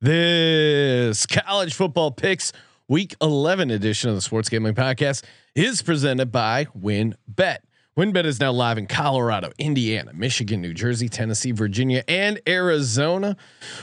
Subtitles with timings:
[0.00, 2.52] This college football picks
[2.86, 5.24] week 11 edition of the Sports Gambling Podcast
[5.56, 7.58] is presented by WynnBET.
[7.96, 13.36] WynnBET is now live in Colorado, Indiana, Michigan, New Jersey, Tennessee, Virginia, and Arizona.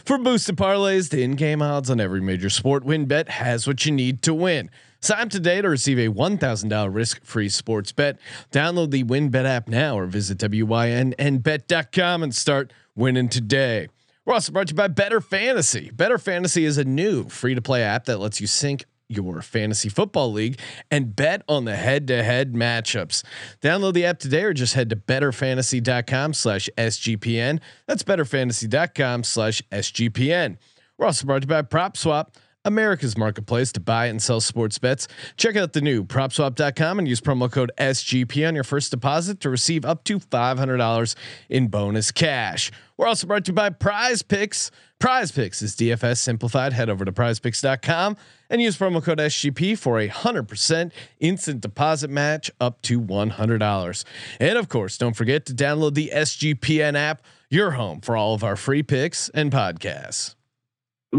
[0.05, 4.21] For boosted parlays to in-game odds on every major sport, WynnBET has what you need
[4.21, 4.71] to win.
[5.01, 8.17] Sign up today to receive a $1,000 risk-free sports bet.
[8.53, 13.89] Download the WynnBET app now or visit wynnbet.com and start winning today.
[14.25, 15.91] We're also brought to you by Better Fantasy.
[15.91, 19.87] Better Fantasy is a new free to play app that lets you sync your fantasy
[19.87, 23.23] football league and bet on the head to head matchups.
[23.61, 27.59] Download the app today or just head to betterfantasy.com slash SGPN.
[27.85, 30.57] That's betterfantasy.com slash SGPN.
[30.97, 32.29] We're also brought to you by PropSwap.
[32.65, 35.07] America's marketplace to buy and sell sports bets.
[35.37, 39.49] Check out the new propswap.com and use promo code SGP on your first deposit to
[39.49, 41.15] receive up to $500
[41.49, 42.71] in bonus cash.
[42.97, 44.71] We're also brought to you by Prize Picks.
[44.99, 46.73] Prize Picks is DFS simplified.
[46.73, 48.17] Head over to prizepicks.com
[48.49, 54.03] and use promo code SGP for a 100% instant deposit match up to $100.
[54.39, 58.43] And of course, don't forget to download the SGPN app, your home for all of
[58.43, 60.34] our free picks and podcasts.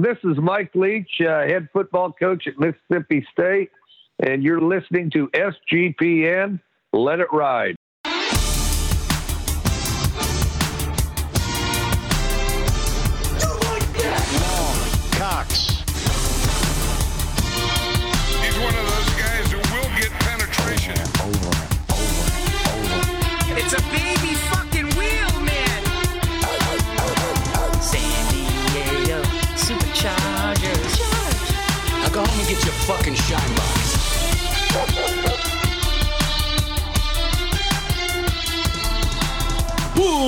[0.02, 3.70] This is Mike Leach, uh, head football coach at Mississippi State,
[4.18, 6.60] and you're listening to SGPN.
[6.92, 7.76] Let it ride.
[32.36, 35.06] Now go home and get your fucking shine box.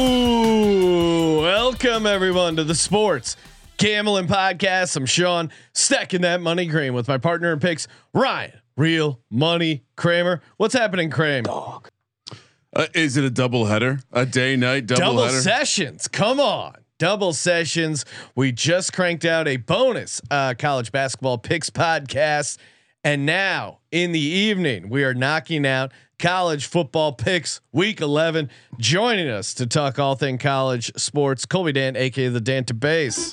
[0.08, 1.42] Woo!
[1.42, 3.36] Welcome everyone to the Sports
[3.76, 4.96] Gambling Podcast.
[4.96, 8.52] I'm Sean, stacking that money cream with my partner in picks, Ryan.
[8.78, 10.40] Real money Kramer.
[10.56, 11.50] What's happening, Kramer?
[12.72, 14.00] Uh, is it a double header?
[14.12, 15.40] A day night double, Double header?
[15.40, 16.08] sessions.
[16.08, 16.74] Come on.
[16.98, 18.04] Double sessions.
[18.34, 22.58] We just cranked out a bonus uh, college basketball picks podcast.
[23.04, 28.50] And now in the evening, we are knocking out college football picks week 11.
[28.78, 33.32] Joining us to talk all thing college sports, Colby Dan, aka the Dan to base.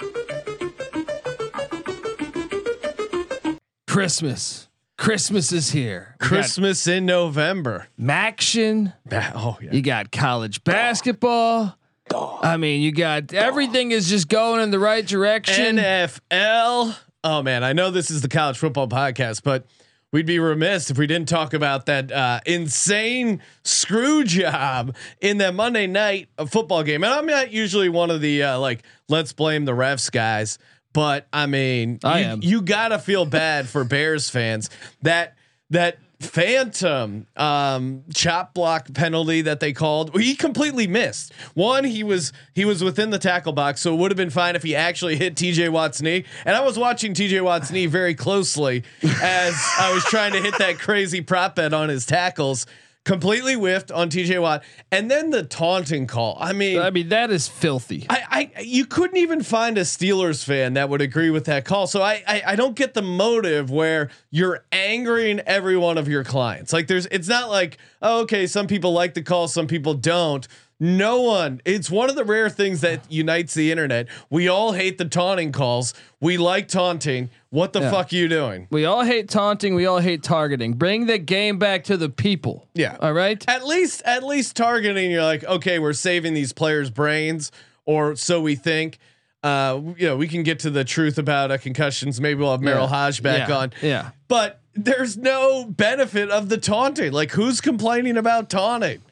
[3.88, 4.68] Christmas.
[4.98, 6.16] Christmas is here.
[6.20, 7.88] Got Christmas in November.
[8.00, 8.94] Maction.
[9.06, 9.72] Ba- Oh, yeah.
[9.74, 11.78] You got college basketball.
[12.14, 15.78] I mean, you got everything is just going in the right direction.
[15.78, 16.96] NFL.
[17.24, 19.66] Oh man, I know this is the college football podcast, but
[20.12, 25.56] we'd be remiss if we didn't talk about that uh, insane screw job in that
[25.56, 27.04] Monday night uh, football game.
[27.04, 30.60] And I'm not usually one of the uh, like let's blame the refs guys,
[30.94, 32.40] but I mean, I you, am.
[32.44, 34.70] you gotta feel bad for Bears fans
[35.02, 35.36] that
[35.72, 40.20] that phantom um chop block penalty that they called.
[40.20, 41.34] He completely missed.
[41.54, 44.56] One he was he was within the tackle box so it would have been fine
[44.56, 46.26] if he actually hit TJ Watt's knee.
[46.46, 50.58] And I was watching TJ Watt's knee very closely as I was trying to hit
[50.58, 52.66] that crazy prop bet on his tackles
[53.06, 57.32] completely whiffed on TJ Watt and then the taunting call I mean I mean, that
[57.32, 58.06] is filthy.
[58.10, 61.88] I, I you couldn't even find a Steelers fan that would agree with that call.
[61.88, 66.24] So I, I I don't get the motive where you're angering every one of your
[66.24, 66.74] clients.
[66.74, 70.48] Like there's it's not like, oh, okay, some people like the call, some people don't.
[70.80, 71.62] No one.
[71.64, 74.08] It's one of the rare things that unites the internet.
[74.30, 75.94] We all hate the taunting calls.
[76.20, 77.30] We like taunting.
[77.50, 77.92] What the Yeah.
[77.92, 78.68] fuck are you doing?
[78.72, 79.74] we all hate taunting.
[79.76, 80.74] We all hate targeting.
[80.74, 82.68] Bring the game back to the people.
[82.74, 82.98] Yeah.
[83.00, 83.42] All right.
[83.48, 87.54] At least at least targeting you're like, okay, we're saving these players' brains
[87.86, 88.98] or so we think.
[89.44, 92.20] Uh, you know, we can get to the truth about uh, concussions.
[92.20, 93.06] Maybe we'll have Merril Yeah.
[93.06, 93.58] Hoge back Yeah.
[93.58, 93.74] on.
[93.82, 94.10] Yeah.
[94.28, 97.14] But there's no benefit of the taunting.
[97.14, 99.04] Like who's complaining about taunting?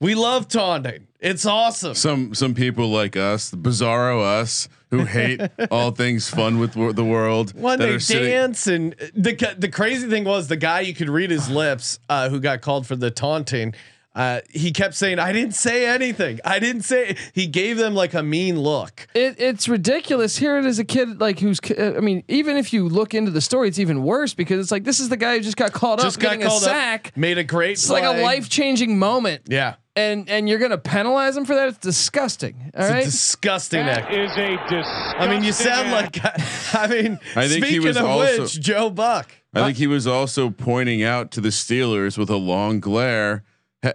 [0.00, 1.07] We love taunting.
[1.20, 1.94] It's awesome.
[1.94, 5.40] Some some people like us, the bizarro us, who hate
[5.70, 7.52] all things fun with wor- the world.
[7.60, 10.80] when that they are sitting- dance and the ca- the crazy thing was the guy
[10.80, 13.74] you could read his lips uh, who got called for the taunting.
[14.14, 16.40] Uh, he kept saying, "I didn't say anything.
[16.44, 19.06] I didn't say." He gave them like a mean look.
[19.14, 20.36] It, it's ridiculous.
[20.38, 21.60] Here it is, a kid like who's.
[21.78, 24.82] I mean, even if you look into the story, it's even worse because it's like
[24.84, 27.08] this is the guy who just got called Just up, got getting called a sack.
[27.08, 27.72] up, made a great.
[27.72, 29.42] It's like a life changing moment.
[29.46, 31.68] Yeah, and and you're gonna penalize him for that?
[31.68, 32.72] It's disgusting.
[32.74, 33.02] All it's right.
[33.02, 34.12] a disgusting act.
[34.12, 35.20] Is a disgusting.
[35.20, 36.24] I mean, you sound act.
[36.24, 36.74] like.
[36.74, 39.30] I mean, I think he speaking was of also- which, Joe Buck.
[39.54, 43.44] I think he was also pointing out to the Steelers with a long glare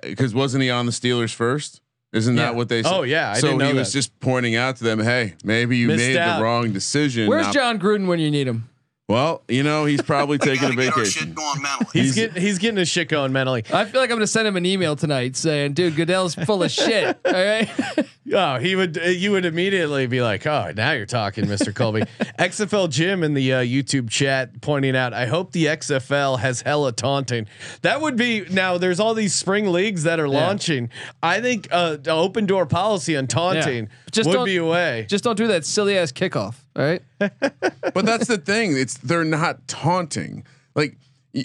[0.01, 1.81] because wasn't he on the Steelers first?
[2.13, 2.43] Isn't Yeah.
[2.43, 2.91] that what they said?
[2.93, 5.77] Oh, yeah, I so didn't know he was just pointing out to them, hey, maybe
[5.77, 6.37] you Missed made out.
[6.37, 7.27] the wrong decision.
[7.27, 8.69] Where's Jon Gruden when you need him?
[9.09, 11.33] Well, you know, he's probably taking a Gotta get vacation.
[11.33, 11.89] going mentally.
[12.01, 13.65] He's, getting he's getting his shit going mentally.
[13.73, 16.71] I feel like I'm gonna send him an email tonight saying, "Dude, Goodell's full of
[16.71, 17.69] shit." All right.
[18.33, 18.97] Oh, he would.
[18.97, 21.75] uh, You would immediately be like, "Oh, now you're talking, Mr.
[21.75, 22.01] Colby."
[22.39, 26.93] XFL Jim in the uh, YouTube chat pointing out, "I hope the XFL has hella
[26.93, 27.45] taunting."
[27.81, 28.77] That would be now.
[28.77, 30.89] There's all these spring leagues that are launching.
[31.21, 35.05] I think uh, the open door policy on taunting Just would don't- be a way.
[35.09, 36.55] Just don't do that silly ass kickoff.
[36.75, 37.01] All right.
[37.19, 38.75] but that's the thing.
[38.77, 40.45] It's they're not taunting.
[40.75, 40.97] Like,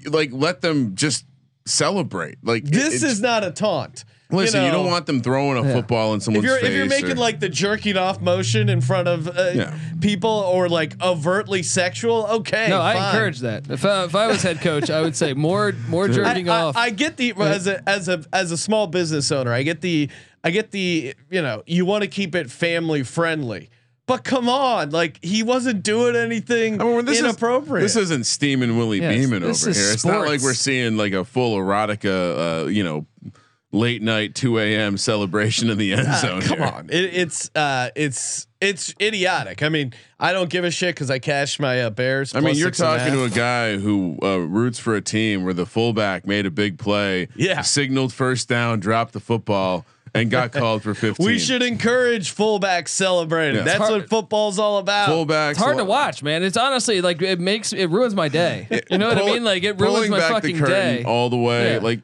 [0.06, 1.24] like let them just
[1.66, 2.38] celebrate.
[2.42, 4.04] Like this it's- is not a taunt.
[4.30, 6.68] Listen, you, know, don't want them throwing a football in someone's If you're face.
[6.68, 9.78] if you're making or- like the jerking off motion in front of uh, Yeah.
[10.02, 12.66] people or like overtly sexual, okay.
[12.68, 13.70] No, I encourage that.
[13.70, 16.76] If I, if I was head coach, I would say more more jerking I- off.
[16.76, 20.10] I get the as a as a as a small business owner, I get the
[20.44, 23.70] I get the you know you want to keep it family friendly,
[24.08, 27.84] but come on, like he wasn't doing anything I mean, this inappropriate.
[27.84, 29.92] Is, this isn't steaming Willie Yes, Beamen over is here.
[29.92, 33.06] It's not like we're seeing like a full erotica, uh, you know,
[33.70, 34.96] late night two a.m.
[34.96, 36.40] celebration in the end Ah, zone.
[36.40, 36.66] come here.
[36.66, 39.62] on, it, it's uh, it's it's idiotic.
[39.62, 42.34] I mean, I don't give a shit because I cashed my uh, Bears.
[42.34, 45.66] I mean, you're talking to a guy who uh, roots for a team where the
[45.66, 47.60] fullback made a big play, Yeah.
[47.60, 49.84] signaled first down, dropped the football,
[50.18, 51.24] and got called for 15.
[51.26, 53.56] We should encourage fullbacks celebrating.
[53.56, 53.62] Yeah.
[53.64, 55.08] That's hard- what football's all about.
[55.08, 55.50] fullbacks.
[55.52, 56.42] it's hard to watch, man.
[56.42, 58.66] It's honestly like it makes it ruins my day.
[58.90, 59.44] You know what I mean?
[59.44, 61.04] Like it ruins my back fucking the curtain day.
[61.04, 61.74] all the way.
[61.74, 61.78] Yeah.
[61.80, 62.00] Like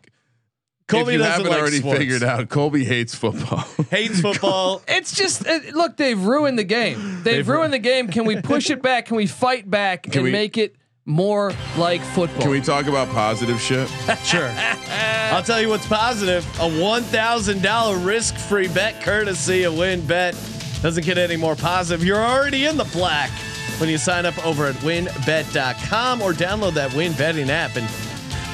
[0.87, 1.99] Colby if you doesn't haven't like already sports.
[1.99, 3.65] figured out, Colby hates football.
[3.91, 4.83] Hates football.
[4.89, 7.23] It's just uh, look, they've ruined the game.
[7.23, 8.09] They've, ruined the game.
[8.09, 9.07] Can we push it back?
[9.07, 12.43] Can we fight back and we- make it more like football?
[12.43, 13.91] Can we talk about positive shit?
[14.25, 14.51] Sure.
[14.56, 16.47] I'll tell you what's positive.
[16.59, 20.83] A $1,000 risk free bet courtesy of WynnBET.
[20.83, 22.05] Doesn't get any more positive.
[22.05, 23.31] You're already in the black
[23.79, 27.77] when you sign up over at wynnbet.com or download that Win Betting app.
[27.77, 27.89] And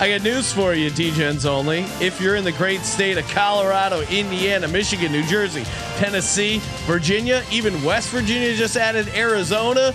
[0.01, 1.81] I got news for you, DJs only.
[2.01, 5.65] If you're in the great state of Colorado, Indiana, Michigan, New Jersey,
[5.99, 9.95] Tennessee, Virginia, even West Virginia just added Arizona.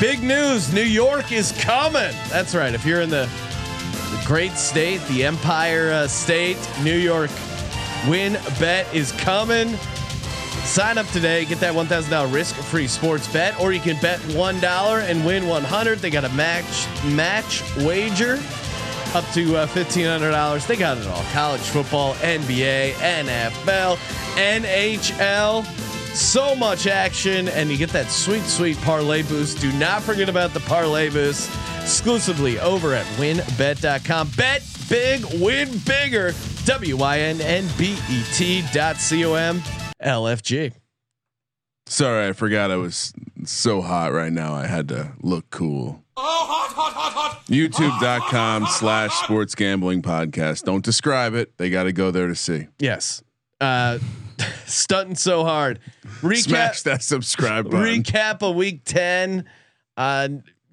[0.00, 2.12] Big news New York is coming.
[2.28, 2.74] That's right.
[2.74, 3.28] If you're in the
[4.10, 7.30] the great state, the Empire uh, State, New York.
[8.06, 9.74] Win bet is coming.
[10.64, 14.00] Sign up today, get that one thousand dollar risk free sports bet, or you can
[14.02, 16.00] bet one dollar and win one hundred.
[16.00, 18.38] They got a match match wager
[19.14, 20.66] up to uh, fifteen hundred dollars.
[20.66, 23.96] They got it all: college football, NBA, NFL,
[24.36, 25.85] NHL.
[26.16, 29.60] So much action, and you get that sweet, sweet parlay boost.
[29.60, 31.50] Do not forget about the parlay boost
[31.82, 34.30] exclusively over at wynnbet.com.
[34.36, 36.32] Bet big, win bigger.
[36.64, 39.62] W Y N N B E T dot C O M
[40.00, 40.72] L F G.
[41.86, 43.12] Sorry, I forgot I was
[43.44, 44.54] so hot right now.
[44.54, 46.02] I had to look cool.
[46.16, 47.46] Oh, hot, hot, hot, hot.
[47.46, 50.64] YouTube.com slash sports gambling podcast.
[50.64, 51.56] Don't describe it.
[51.58, 52.68] They got to go there to see.
[52.80, 53.22] Yes.
[53.60, 53.98] Uh,
[54.66, 55.80] stunting so hard.
[56.20, 56.36] Recap.
[56.36, 58.02] Smash that subscribe button.
[58.02, 59.44] recap a week 10
[59.96, 60.28] uh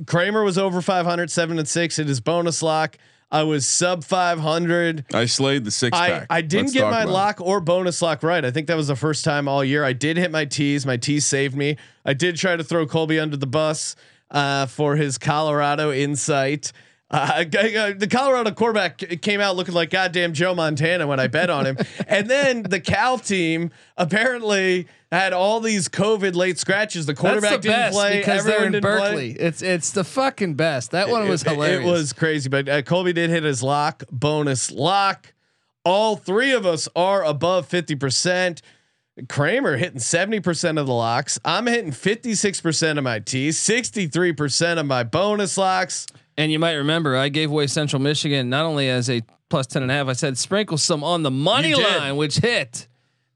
[0.06, 2.98] kramer was over 500 7 and 6 in his bonus lock
[3.32, 6.28] i was sub 500 I slayed the six I, pack.
[6.30, 7.12] I didn't Let's get my about it.
[7.12, 8.44] lock or bonus lock right.
[8.44, 9.84] I think that was the first time all year.
[9.84, 10.86] I did hit my tees.
[10.86, 11.78] My tees saved me.
[12.06, 13.96] I did try to throw Colby under the bus
[14.30, 16.72] uh, for his Colorado insight.
[17.24, 21.66] Uh, the Colorado quarterback came out looking like goddamn Joe Montana when I bet on
[21.68, 21.78] him.
[22.08, 27.06] and then the Cal team apparently had all these COVID late scratches.
[27.06, 28.18] The quarterback the didn't play.
[28.18, 28.98] because they're in didn't play.
[28.98, 29.32] Berkeley.
[29.34, 30.90] It's it's the fucking best.
[30.92, 31.82] That one was It- it- hilarious.
[31.88, 35.34] It, was crazy, but uh, Colby did hit his lock bonus lock.
[35.86, 38.64] All three of us are above fifty percent.
[39.30, 41.40] Kramer hitting seventy percent of the locks.
[41.46, 46.08] I'm hitting fifty six percent of my tees, sixty three percent of my bonus locks.
[46.38, 49.84] And you might remember I gave away Central Michigan not only as a plus 10
[49.84, 52.88] and a half, I said sprinkle some on the money line, which hit.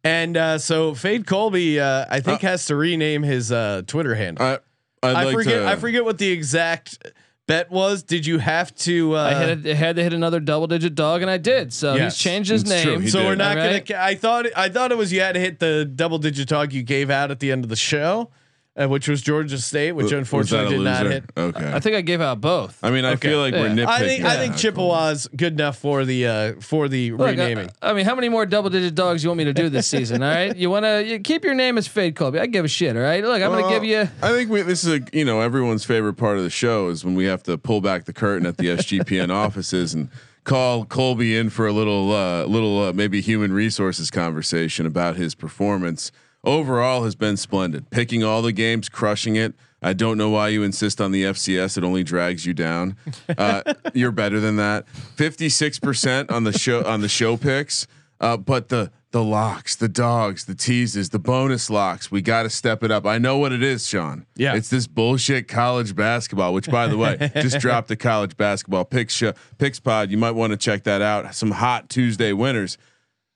[0.03, 4.45] And uh, so Fade Colby, uh, I think, has to rename his uh, Twitter handle.
[4.45, 4.59] I,
[5.03, 5.61] I'd I like forget.
[5.61, 7.11] to, I forget what the exact
[7.45, 8.03] bet was.
[8.03, 9.15] Did you have to?
[9.15, 11.73] Uh, I had, a, had to hit another double digit dog, and I did.
[11.73, 12.99] So Yes, he's changed his it's true.
[12.99, 13.07] name.
[13.09, 13.27] So did.
[13.27, 13.83] we're not All gonna.
[13.95, 14.45] I thought.
[14.55, 17.29] I thought it was you had to hit the double digit dog you gave out
[17.29, 18.29] at the end of the show,
[18.79, 21.23] uh, which was Georgia State, which Was unfortunately did not hit.
[21.35, 21.71] Okay.
[21.73, 22.77] I think I gave out both.
[22.83, 23.29] I mean, I Okay.
[23.29, 23.73] feel like we're Yeah.
[23.75, 23.87] nitpicking.
[23.87, 24.25] I think.
[24.25, 27.69] I think now, Chippewa's good enough for the uh, for the Look, I- renaming.
[27.81, 30.21] I, mean, how many more double digit dogs you want me to do this season?
[30.21, 32.39] All right, you want to you keep your name as Fade Colby.
[32.39, 32.95] I give a shit.
[32.95, 34.07] All right, look, I'm Well, gonna give you.
[34.21, 37.03] I think we, this is a you know everyone's favorite part of the show is
[37.03, 40.09] when we have to pull back the curtain at the SGPN offices and
[40.43, 45.35] call Colby in for a little, uh, little uh, maybe human resources conversation about his
[45.35, 46.09] performance.
[46.43, 47.89] Overall, has been splendid.
[47.89, 49.53] Picking all the games, crushing it.
[49.81, 51.77] I don't know why you insist on the FCS.
[51.77, 52.95] It only drags you down.
[53.37, 53.61] Uh,
[53.93, 54.87] you're better than that.
[54.89, 57.85] Fifty six percent on the show on the show picks.
[58.19, 62.11] Uh, but the the locks, the dogs, the teases, the bonus locks.
[62.11, 63.05] We got to step it up.
[63.05, 64.25] I know what it is, Sean.
[64.35, 64.55] Yeah.
[64.55, 66.53] it's this bullshit college basketball.
[66.53, 70.11] Which, by the way, just dropped the college basketball picks show, picks pod.
[70.11, 71.33] You might want to check that out.
[71.35, 72.77] Some hot Tuesday winners.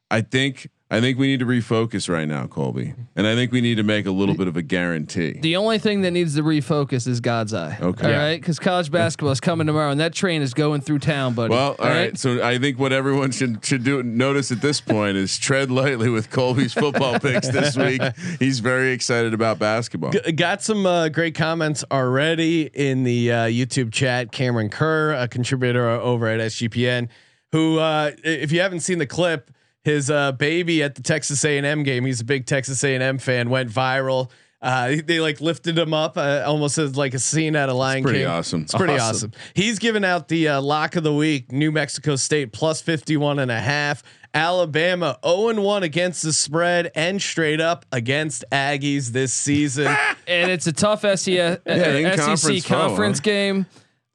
[0.09, 3.61] I think I think we need to refocus right now, Colby, and I think we
[3.61, 5.39] need to make a little bit of a guarantee.
[5.39, 7.77] The only thing that needs to refocus is God's eye.
[7.81, 8.05] Okay.
[8.07, 8.17] All Yeah.
[8.23, 8.39] right.
[8.41, 11.53] Because college basketball is coming tomorrow, and that train is going through town, buddy.
[11.53, 12.17] Well, all right.
[12.17, 16.09] So I think what everyone should should do notice at this point is tread lightly
[16.09, 18.01] with Colby's football picks this week.
[18.39, 20.11] He's very excited about basketball.
[20.11, 24.33] G- got some uh, great comments already in the uh, YouTube chat.
[24.33, 27.07] Cameron Kerr, a contributor over at SGPN,
[27.53, 29.51] who, uh, if you haven't seen the clip,
[29.83, 33.69] his uh, baby at the Texas A&M game, he's a big Texas A&M fan, went
[33.69, 34.29] viral.
[34.61, 38.03] Uh, they like lifted him up uh, almost as like a scene out of Lion
[38.03, 38.27] pretty King.
[38.27, 38.61] awesome.
[38.61, 39.31] It's pretty Awesome.
[39.31, 39.31] awesome.
[39.55, 43.49] He's given out the uh, lock of the week, New Mexico State plus 51 and
[43.49, 44.03] a half.
[44.35, 49.87] Alabama 0 and 1 against the spread and straight up against Aggies this season.
[50.27, 53.23] and it's a tough SEC, in SEC conference conference, foe, huh?
[53.23, 53.65] game.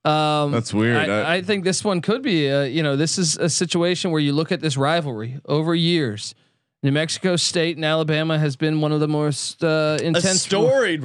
[0.07, 0.97] Um, That's weird.
[0.97, 2.51] I- I, I think this one could be.
[2.51, 6.35] Uh, you know, this is a situation where you look at this rivalry over years.
[6.83, 11.03] New Mexico State and Alabama has been one of the most uh, a intense storied
[11.03, 11.05] Yes,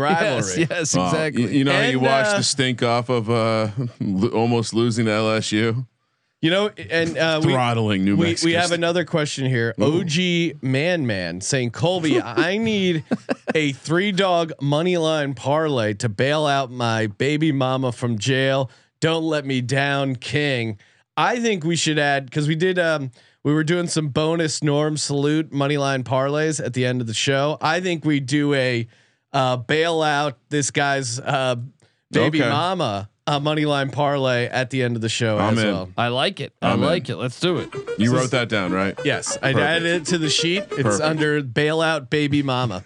[0.58, 0.68] rivalry.
[0.70, 1.08] yes, Wow.
[1.10, 1.42] exactly.
[1.44, 4.74] You, you know, how you And, watch uh, the stink off of uh, lo- almost
[4.76, 5.88] losing to LSU,
[6.42, 8.46] You know, and uh, we, throttling New Mexico.
[8.48, 9.74] we have another question here.
[9.82, 13.04] OG Man Man saying, Colby, I need
[13.56, 18.70] a three dog money line parlay to bail out my baby mama from jail.
[19.02, 20.78] Don't let me down, King.
[21.18, 22.80] I think we should add because we did.
[22.80, 23.12] Um,
[23.44, 27.14] we were doing some bonus Norm salute money line parlays at the end of the
[27.14, 27.58] show.
[27.60, 28.88] I think we do a
[29.34, 31.56] uh, bail out this guy's uh,
[32.12, 32.50] baby Okay.
[32.50, 35.72] mama a money line parlay at the end of the show I'm as in.
[35.72, 35.90] well.
[35.98, 36.54] I like it.
[36.62, 36.86] I I'm in.
[36.86, 37.16] like it.
[37.18, 37.70] Let's do it.
[38.00, 38.98] You wrote that down, right?
[39.06, 40.64] Yes, I added it to the sheet.
[40.72, 41.02] It's Perfect.
[41.04, 42.84] under bailout baby mama.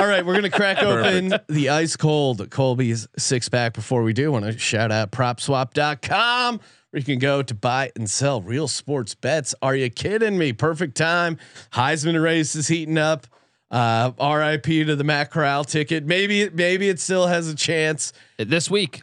[0.00, 3.74] All right, we're gonna crack open the ice cold Colby's six pack.
[3.74, 8.08] Before we do, want to shout out PropSwap.com where you can go to buy and
[8.08, 9.54] sell real sports bets.
[9.62, 10.52] Are you kidding me?
[10.54, 11.36] Perfect time.
[11.72, 13.26] Heisman race is heating up.
[13.70, 16.04] Uh, RIP to the Matt Corral ticket.
[16.04, 18.12] Maybe it, maybe it still has a chance.
[18.38, 19.02] This week,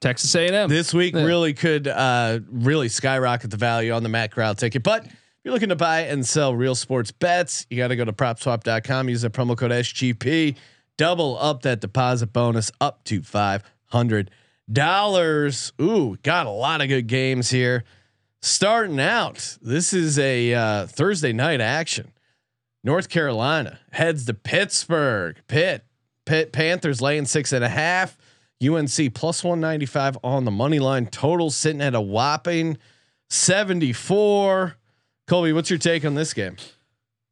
[0.00, 0.68] Texas A&M.
[0.68, 1.24] This week Yeah.
[1.24, 4.82] really could uh, really skyrocket the value on the Matt Corral ticket.
[4.82, 5.06] But
[5.38, 8.12] if you're looking to buy and sell real sports bets, you got to go to
[8.12, 9.08] propswap.com.
[9.08, 10.56] Use the promo code SGP.
[10.96, 14.32] Double up that deposit bonus up to five hundred
[14.70, 15.72] dollars.
[15.80, 17.84] Ooh, got a lot of good games here.
[18.42, 22.12] Starting out, this is a uh, Thursday night action.
[22.82, 25.36] North Carolina heads to Pittsburgh.
[25.46, 25.84] Pitt,
[26.24, 28.18] Pitt Panthers laying six and a half.
[28.60, 31.06] UNC plus 195 on the money line.
[31.06, 32.76] Total sitting at a whopping
[33.30, 34.76] 74.
[35.28, 36.56] Colby, what's your take on this game?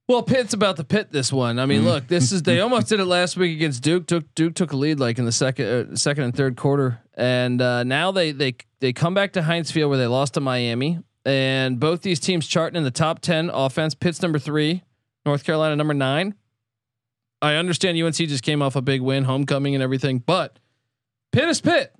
[0.06, 1.58] Well, Pitt's about to pit this one.
[1.58, 4.06] I mean, look, this is they almost did it last week against Duke.
[4.06, 7.60] Took Duke took a lead like in the second, uh, second and third quarter, and
[7.60, 11.00] uh, now they they they come back to Heinz Field where they lost to Miami,
[11.24, 13.94] and both these teams charting in the top ten offense.
[13.94, 14.84] Pitt's number three,
[15.24, 16.34] North Carolina number nine.
[17.42, 20.58] I understand UNC just came off a big win, homecoming and everything, but
[21.32, 21.92] Pitt is Pitt.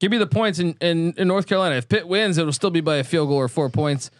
[0.00, 1.74] Give me the points in, in in North Carolina.
[1.74, 4.10] If Pitt wins, it'll still be by a field goal or four points.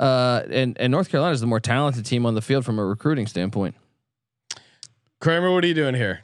[0.00, 2.84] Uh, and and North Carolina is the more talented team on the field from a
[2.84, 3.74] recruiting standpoint.
[5.20, 6.22] Kramer, what are you doing here?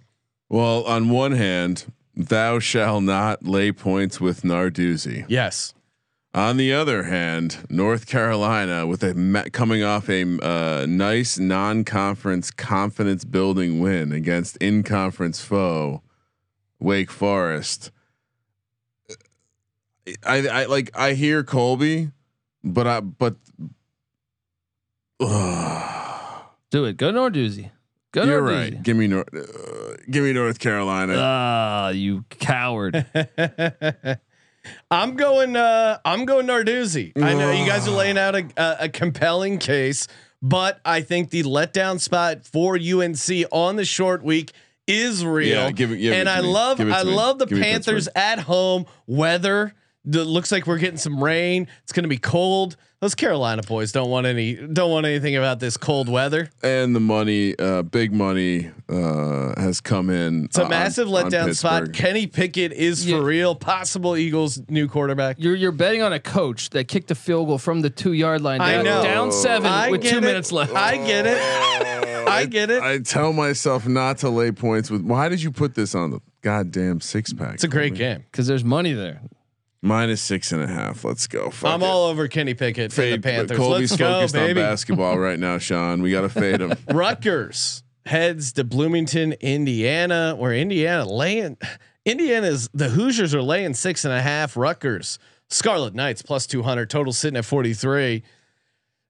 [0.49, 5.27] Well, on one hand, thou shall not lay points with Narduzzi.
[5.29, 5.75] Yes.
[6.33, 12.51] On the other hand, North Carolina with a ma- coming off a uh, nice non-conference
[12.51, 16.03] confidence building win against in-conference foe
[16.79, 17.91] Wake Forest.
[20.25, 22.13] I, I like I hear Colby,
[22.67, 23.37] but I but
[25.21, 26.43] Ugh.
[26.71, 26.97] Do it.
[26.97, 27.71] Go Narduzzi.
[28.13, 28.73] Go you're Narduzzi.
[28.73, 28.83] right.
[28.83, 29.29] Give me North.
[29.35, 31.15] Uh, give me North Carolina.
[31.17, 33.07] Ah, you coward.
[34.91, 35.55] I'm going.
[35.57, 37.13] Uh, I'm going Narduzzi.
[37.23, 40.09] I know you guys are laying out a, a, a compelling case,
[40.43, 44.53] but I think the letdown spot for UNC on the short week
[44.89, 45.49] is real.
[45.49, 46.49] Yeah, give it- give and to I me.
[46.49, 46.81] love.
[46.81, 47.15] It I me.
[47.15, 49.73] love the Give Panthers at home weather.
[50.09, 51.67] D- looks like we're getting some rain.
[51.83, 52.77] It's going to be cold.
[53.01, 56.49] Those Carolina boys don't want any don't want anything about this cold weather.
[56.63, 60.47] and the money, uh, big money, uh, has come in.
[60.47, 61.93] It's a on- massive on letdown spot.
[61.93, 63.19] Kenny Pickett is Yeah.
[63.19, 63.55] for real.
[63.55, 65.37] Possible Eagles new quarterback.
[65.39, 68.41] You're you're betting on a coach that kicked a field goal from the two yard
[68.41, 68.63] line.
[68.63, 69.03] I down, know.
[69.03, 70.23] down seven I with two it.
[70.23, 70.75] minutes left.
[70.75, 71.39] I get it.
[72.29, 72.83] I get it.
[72.83, 75.03] I tell myself not to lay points with.
[75.03, 77.55] Why did you put this on the goddamn six pack?
[77.55, 78.25] It's a great game.
[78.31, 79.21] Because there's money there.
[79.87, 81.05] Minus six and a half.
[81.05, 81.51] Let's go.
[81.51, 81.87] Fuck I'm it.
[81.87, 83.15] all over Kenny Pickett fade.
[83.15, 83.57] and the Panthers.
[83.57, 86.03] Colby's Let's go, focused on basketball right now, Sean.
[86.03, 86.73] We got to fade him.
[86.93, 91.57] Rutgers heads to Bloomington, Indiana, where Indiana laying
[92.05, 94.57] Indiana's the Hoosiers are laying six and a half.
[94.57, 95.19] Rutgers
[95.51, 96.91] Scarlet Knights plus two hundred.
[96.91, 98.23] Total sitting at forty three.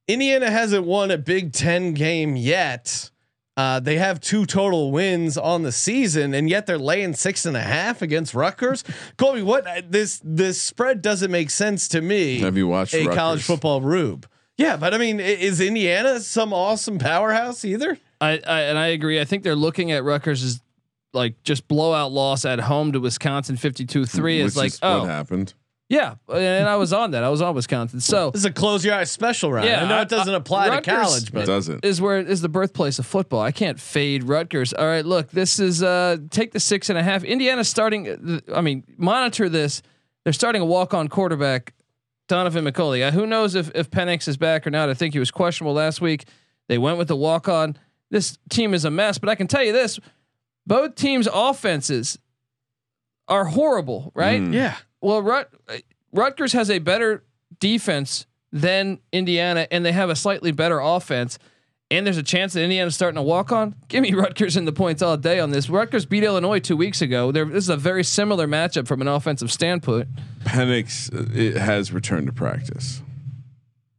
[0.09, 3.11] Indiana hasn't won a Big Ten game yet.
[3.56, 7.56] Uh, they have two total wins on the season, and yet they're laying six and
[7.56, 8.84] a half against Rutgers.
[9.16, 12.40] Colby, what uh, this this spread doesn't make sense to me.
[12.40, 13.14] Have you watched a Rutgers?
[13.16, 14.28] college football rube?
[14.58, 17.98] Yeah, but I mean, is Indiana some awesome powerhouse either?
[18.20, 19.20] I, I and I agree.
[19.20, 20.60] I think they're looking at Rutgers as
[21.12, 25.54] like just blowout loss at home to Wisconsin 52-3 is like is oh what happened.
[25.88, 27.22] Yeah and I was on that.
[27.22, 28.00] I was on Wisconsin.
[28.00, 29.68] So This is a close your eyes special round.
[29.68, 31.84] Yeah, I know it doesn't I- apply Rutgers- to college, but It but doesn't.
[31.84, 33.40] is where is the birthplace of football.
[33.40, 34.72] I can't fade Rutgers.
[34.72, 37.22] All right look this is uh take the six and a half.
[37.22, 39.82] Indiana starting I mean monitor this.
[40.24, 41.72] They're starting a walk on quarterback
[42.28, 44.88] Donaven McCulley uh, who knows if if Penix is back or not?
[44.90, 46.24] I think he was questionable last week.
[46.68, 47.76] They went with the walk on
[48.10, 50.00] this team is a mess but I can tell you this.
[50.66, 52.18] Both teams offenses
[53.28, 54.40] are horrible right?
[54.42, 54.52] Mm.
[54.52, 54.76] yeah,
[55.06, 55.52] well, Rut,
[56.10, 57.22] Rutgers has a better
[57.60, 61.38] defense than Indiana, and they have a slightly better offense.
[61.92, 63.76] And there's a chance that Indiana's starting to walk on.
[63.86, 65.70] Give me Rutgers in the points all day on this.
[65.70, 67.30] Rutgers beat Illinois two weeks ago.
[67.30, 70.08] They're, this is a very similar matchup from an offensive standpoint.
[70.42, 73.00] Penix uh, it has returned to practice.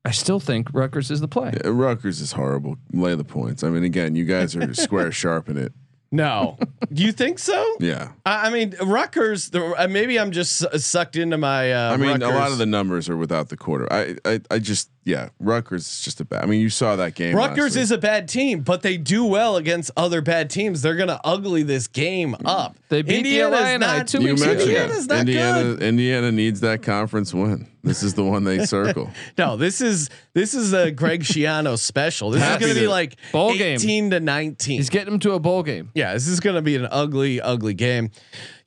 [0.04, 1.54] I still think Rutgers is the play.
[1.64, 2.76] Uh, Rutgers is horrible.
[2.92, 3.64] Lay the points.
[3.64, 5.72] I mean, again, you guys are square sharp in it.
[6.12, 6.58] No,
[6.94, 7.76] do you think so?
[7.80, 8.12] Yeah.
[8.26, 9.50] I, I mean, Rutgers.
[9.50, 11.72] The, uh, maybe I'm just su- sucked into my.
[11.72, 13.92] Uh, I mean, a lot of the numbers are without the quarter.
[13.92, 16.44] I, I, I just, yeah, Rutgers is just a bad.
[16.44, 17.34] I mean, you saw that game.
[17.36, 20.82] last Rutgers is a bad team, but they do well against other bad teams.
[20.82, 22.76] They're gonna ugly this game up.
[22.90, 24.50] They beat the Indiana's Illini not- two You weeks ago.
[24.52, 25.64] mentioned Indiana's not Indiana.
[25.64, 25.84] good.
[25.84, 27.68] Indiana needs that conference win.
[27.84, 29.10] This is the one they circle.
[29.38, 32.32] No, this is this is a Greg Schiano special.
[32.32, 33.76] This Happy is gonna be like Bowl game.
[33.76, 34.78] eighteen to nineteen.
[34.78, 35.90] He's getting them to a bowl game.
[35.96, 38.12] Yeah, this is going to be an ugly, ugly game.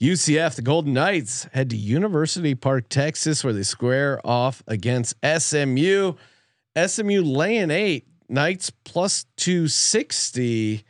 [0.01, 6.15] UCF, the Golden Knights, head to University Park, Texas, where they square off against SMU.
[6.77, 10.85] SMU laying eight, Knights plus two sixty.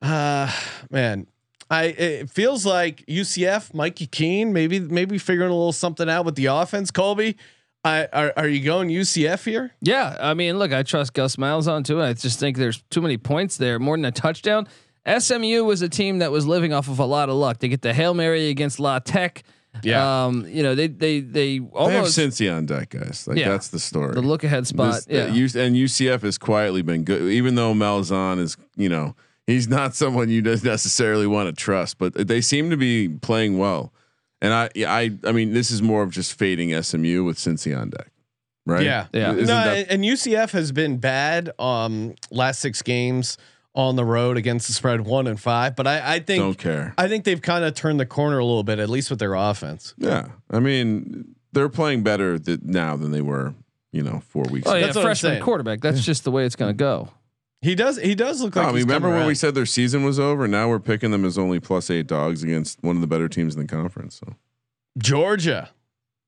[0.00, 0.50] Uh
[0.90, 1.26] man,
[1.70, 6.34] I it feels like UCF, Mikey Keene, maybe maybe figuring a little something out with
[6.34, 6.90] the offense.
[6.90, 7.36] Colby,
[7.84, 9.72] I are, are you going UCF here?
[9.80, 12.00] Yeah, I mean, look, I trust Gus Malzahn too.
[12.00, 14.66] I just think there's too many points there, more than a touchdown.
[15.06, 17.58] SMU was a team that was living off of a lot of luck.
[17.58, 19.44] They get the hail mary against La Tech.
[19.82, 20.24] Yeah.
[20.26, 23.26] um, you know they they they They have Cincy on deck, guys.
[23.26, 23.50] Like Yeah.
[23.50, 24.14] that's the story.
[24.14, 24.94] the look ahead spot.
[24.94, 29.14] This- yeah, U- and UCF has quietly been good, even though Malzahn is, you know,
[29.46, 33.92] he's not someone you necessarily want to trust, but they seem to be playing well.
[34.42, 37.88] And I, I, I mean, this is more of just fading SMU with Cincy on
[37.90, 38.10] deck,
[38.66, 38.82] right?
[38.84, 39.32] Yeah, Yeah.
[39.32, 41.50] Isn't no, that- and UCF has been bad.
[41.58, 43.38] Um, last six games
[43.76, 46.94] on the road against the spread one and five, but I, I think don't care.
[46.96, 49.34] I think they've kind of turned the corner a little bit, at least with their
[49.34, 49.94] offense.
[49.98, 53.54] Yeah, I mean, they're playing better th- now than they were,
[53.92, 54.66] you know, four weeks.
[54.66, 54.78] oh ago.
[54.78, 55.44] yeah, That's what I'm freshman quarterback.
[55.44, 55.80] quarterterback.
[55.82, 57.10] That's just the way it's going to go.
[57.62, 57.98] He does.
[57.98, 58.66] He does look like.
[58.66, 60.46] I mean, remember coming when we said their season was over?
[60.48, 63.54] Now we're picking them as only plus eight dogs against one of the better teams
[63.54, 64.16] in the conference.
[64.16, 64.34] So
[64.98, 65.70] Georgia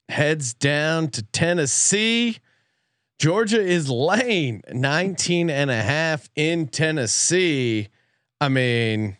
[0.08, 2.38] heads down to Tennessee.
[3.18, 7.88] Georgia is laying 19 and a half in Tennessee.
[8.40, 9.16] I mean,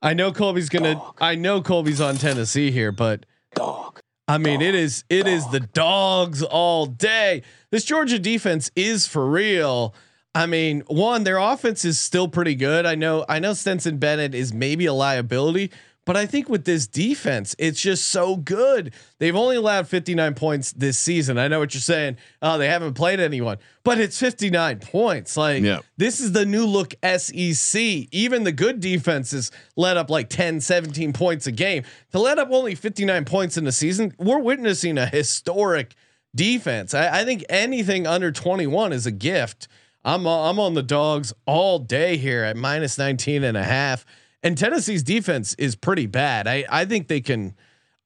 [0.00, 1.00] I know Colby's gonna.
[1.20, 4.00] I know Colby's on Tennessee here, but Dog.
[4.26, 7.42] I mean, it is it is the dogs all day.
[7.70, 9.94] This Georgia defense is for real.
[10.34, 12.86] I mean, one, their offense is still pretty good.
[12.86, 15.70] I know I know Stetson Bennett is maybe a liability,
[16.08, 18.94] but I think with this defense, it's just so good.
[19.18, 21.36] They've only allowed 59 points this season.
[21.36, 22.16] I know what you're saying.
[22.40, 25.36] Oh, they haven't played anyone, but it's 59 points.
[25.36, 25.80] Like Yeah.
[25.98, 27.78] this is the new look SEC.
[28.10, 31.82] Even the good defenses let up like 10, 17 points a game.
[32.12, 35.94] To let up only 59 points in the season, we're witnessing a historic
[36.34, 36.94] defense.
[36.94, 39.68] I, I think anything under 21 is a gift.
[40.06, 44.06] I'm I'm on the dogs all day here at minus 19 and a half.
[44.42, 46.46] And Tennessee's defense is pretty bad.
[46.46, 47.54] I, I think they can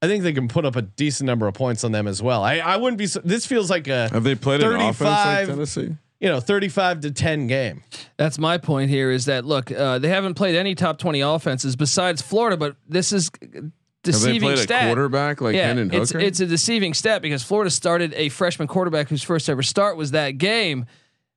[0.01, 2.43] I think they can put up a decent number of points on them as well.
[2.43, 3.07] I, I wouldn't be.
[3.07, 5.97] This feels like a Have they played an offense like Tennessee?
[6.21, 7.83] you know thirty-five to ten game.
[8.17, 9.11] That's my point here.
[9.11, 9.71] Is that look?
[9.71, 13.71] Uh, they haven't played any top twenty offenses besides Florida, but this is Have
[14.03, 14.85] deceiving they played stat.
[14.85, 16.25] a quarterback like yeah, Hendon it's Hooker?
[16.25, 20.11] it's a deceiving stat because Florida started a freshman quarterback whose first ever start was
[20.11, 20.87] that game.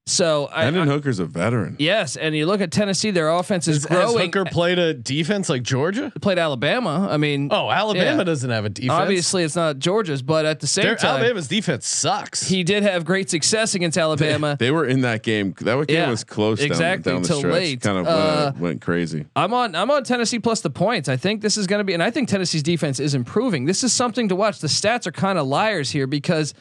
[0.08, 1.78] So I, Hendon I- Hooker's a veteran.
[1.80, 4.14] yes, and you look at Tennessee, their offense is Has, has.
[4.16, 6.12] Hooker played a defense like Georgia?
[6.22, 7.08] played Alabama.
[7.10, 8.24] I mean, Oh, Alabama Yeah.
[8.24, 8.92] doesn't have a defense.
[8.92, 12.48] obviously it's not Georgia's, but at the same Their- time, Alabama's defense sucks.
[12.48, 14.56] he did have great success against Alabama.
[14.60, 15.56] They were in that game.
[15.62, 17.54] That game Yeah, was close exactly, down, the till stretch.
[17.54, 17.82] late.
[17.82, 19.26] Kind of Uh, went, went crazy.
[19.36, 21.10] I'm on I'm on Tennessee plus the points.
[21.10, 23.66] I think this is going to be, and I think Tennessee's defense is improving.
[23.66, 24.60] This is something to watch.
[24.60, 26.54] The stats are kind of liars here because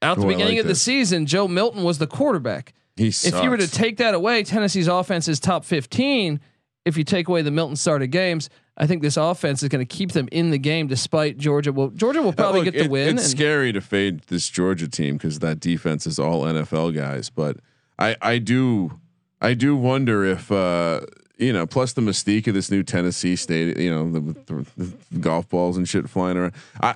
[0.00, 2.72] out the Oh, beginning like of the season, Joe Milton was the quarterback.
[2.96, 6.40] He If you were to take that away, Tennessee's offense is top 15.
[6.84, 9.96] If you take away the Milton started games, I think this offense is going to
[9.96, 11.72] keep them in the game despite Georgia.
[11.72, 13.16] Well, Georgia will probably Look, get the it- win.
[13.18, 17.30] It's scary to fade this Georgia team because that defense is all NFL guys.
[17.30, 17.56] But
[17.98, 19.00] I, I do,
[19.40, 21.00] I do wonder if uh,
[21.38, 21.66] you know.
[21.66, 25.76] Plus the mystique of this new Tennessee State, you know, the, the, the golf balls
[25.76, 26.52] and shit flying around.
[26.80, 26.94] I.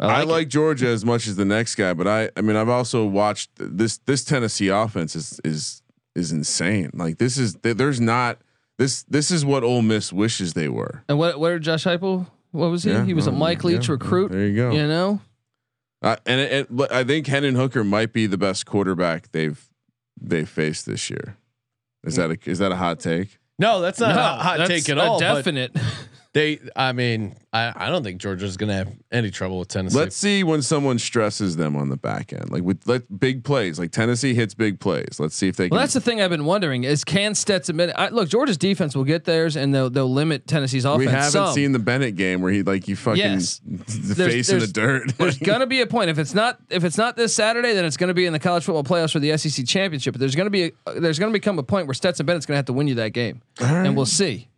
[0.00, 3.04] I like, Georgia as much as the next guy, but I I mean I've also
[3.06, 5.82] watched this this Tennessee offense is is
[6.14, 6.90] is insane.
[6.94, 8.38] Like this is there's not
[8.78, 11.04] this this is what Ole Miss wishes they were.
[11.08, 12.26] and what, what did Josh Heupel?
[12.50, 12.90] What was he?
[12.90, 14.30] Yeah, he was a um, Mike Leach yeah, recruit.
[14.32, 14.72] There you go.
[14.72, 15.20] You know,
[16.02, 19.64] Uh, and it, it, I think Hendon Hooker might be the best quarterback they've
[20.20, 21.36] they've faced this year.
[22.04, 23.38] Is that a is that a hot take?
[23.58, 25.18] no, that's not a No, hot, hot that's take at a all.
[25.20, 25.76] but Definite.
[26.34, 29.96] They, I mean, I, I don't think Georgia's going to have any trouble with Tennessee.
[29.96, 33.78] Let's see when someone stresses them on the back end, like with let big plays,
[33.78, 35.20] like Tennessee hits big plays.
[35.20, 35.82] Let's see if they Well, can.
[35.84, 37.94] that's the thing I've been wondering is can Stetson Bennett?
[37.96, 40.98] I, look, Georgia's defense will get theirs and they'll they'll limit Tennessee's offense.
[40.98, 41.54] we haven't some.
[41.54, 43.60] seen the Bennett game where he like you fucking Yes.
[43.66, 45.12] the There's- face in the dirt.
[45.18, 47.96] There's gonna be a point if it's not if it's not this Saturday, then it's
[47.96, 50.14] gonna be in the college football playoffs for the SEC championship.
[50.14, 52.64] But there's gonna be a, there's gonna become a point where Stetson Bennett's gonna have
[52.66, 54.48] to win you that game, and we'll see.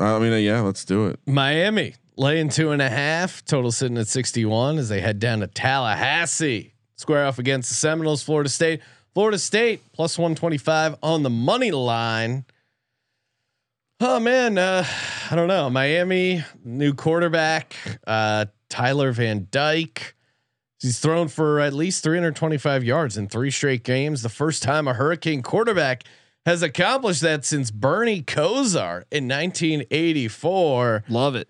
[0.00, 1.20] I mean, yeah, let's do it.
[1.26, 5.46] Miami laying two and a half, total sitting at 61 as they head down to
[5.46, 6.74] Tallahassee.
[6.96, 8.80] Square off against the Seminoles, Florida State.
[9.14, 12.44] Florida State plus 125 on the money line.
[14.00, 14.84] Oh man, uh,
[15.30, 15.68] I don't know.
[15.68, 20.14] Miami, new quarterback, uh, Tyler Van Dyke.
[20.80, 24.22] He's thrown for at least 325 yards in three straight games.
[24.22, 26.04] The first time a Hurricane quarterback
[26.46, 31.04] has accomplished that since Bernie Kosar in 1984.
[31.08, 31.48] Love it.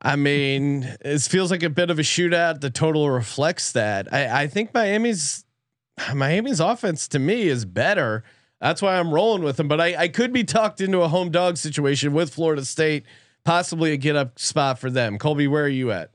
[0.00, 2.60] I mean, it feels like a bit of a shootout.
[2.60, 4.12] The total reflects that.
[4.12, 5.44] I, I think Miami's
[6.14, 8.22] Miami's offense to me is better.
[8.60, 9.66] That's why I'm rolling with them.
[9.66, 13.06] But I, I could be tucked into a home dog situation with Florida State,
[13.44, 15.18] possibly a get up spot for them.
[15.18, 16.10] Colby, where are you at?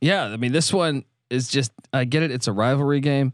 [0.00, 2.30] Yeah, I mean this one is just I get it.
[2.30, 3.32] It's a rivalry game,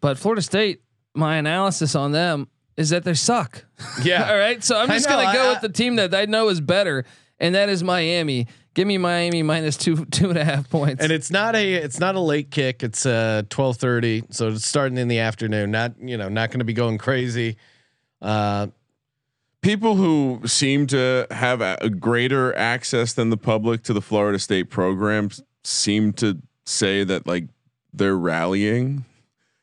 [0.00, 0.82] but Florida State.
[1.12, 2.46] My analysis on them
[2.80, 3.64] is that they suck.
[4.02, 4.30] Yeah.
[4.30, 4.62] All right.
[4.64, 7.04] So I'm just know, gonna go I- with the team that I know is better,
[7.38, 8.46] and that is Miami.
[8.74, 11.02] Give me Miami minus two two and a half points.
[11.02, 12.82] And it's not a it's not a late kick.
[12.82, 15.70] It's uh 12:30, so it's starting in the afternoon.
[15.70, 17.56] Not you know not going to be going crazy.
[18.22, 18.68] Uh,
[19.62, 24.38] people who seem to have a, a greater access than the public to the Florida
[24.38, 25.30] State program
[25.64, 27.44] seem to say that like
[27.92, 29.04] they're rallying,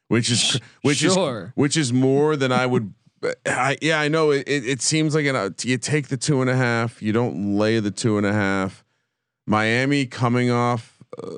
[0.09, 1.45] which is which Sure.
[1.45, 2.93] is which is more than I would.
[3.45, 4.31] I, yeah, I know.
[4.31, 7.11] It, it, it seems like an, uh, you take the two and a half, you
[7.11, 8.83] don't lay the two and a half.
[9.45, 10.97] Miami coming off.
[11.21, 11.37] Uh,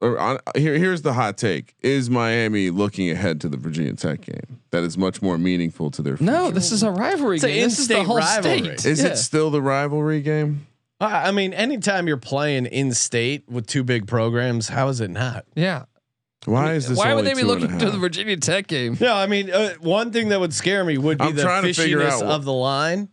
[0.00, 4.22] or on, here, here's the hot take: Is Miami looking ahead to the Virginia Tech
[4.22, 4.58] game?
[4.70, 6.16] That is much more meaningful to their.
[6.18, 7.62] no, this is a rivalry It's game.
[7.62, 8.76] This is the whole rivalry.
[8.78, 8.84] state.
[8.90, 9.10] Is Yeah.
[9.10, 10.66] it still the rivalry game?
[11.00, 15.10] I I mean, anytime you're playing in state with two big programs, how is it
[15.10, 15.44] not?
[15.54, 15.84] Yeah.
[16.44, 16.98] Why is this?
[16.98, 18.96] Why would they be two and a looking to the Virginia Tech game?
[19.00, 21.62] No, I mean, uh, one thing that would scare me would be I'm the trying
[21.62, 23.08] to figure fishiness of the line.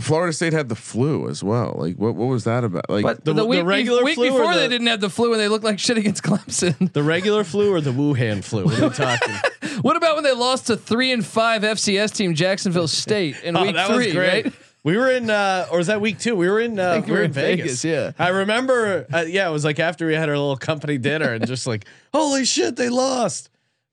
[0.00, 1.76] Florida State had the flu as well.
[1.78, 2.88] Like, what what was that about?
[2.90, 4.86] Like, But The- the, the week, be- regular week flu or before the- they didn't
[4.88, 6.92] have the flu and they looked like shit against Clemson.
[6.92, 8.64] The regular flu or the Wuhan flu?
[8.64, 9.34] What are we talking?
[9.82, 13.62] what about when they lost to three and five FCS team Jacksonville State in oh,
[13.62, 14.06] week that three?
[14.06, 14.44] was great.
[14.46, 14.54] Right?
[14.84, 16.34] We were in, uh, or was that week two?
[16.34, 17.84] We were in, uh, we were in Vegas.
[17.84, 18.12] yeah.
[18.18, 19.06] I remember.
[19.12, 21.86] Uh, yeah, it was like after we had our little company dinner and just like,
[22.12, 23.48] holy shit, they lost.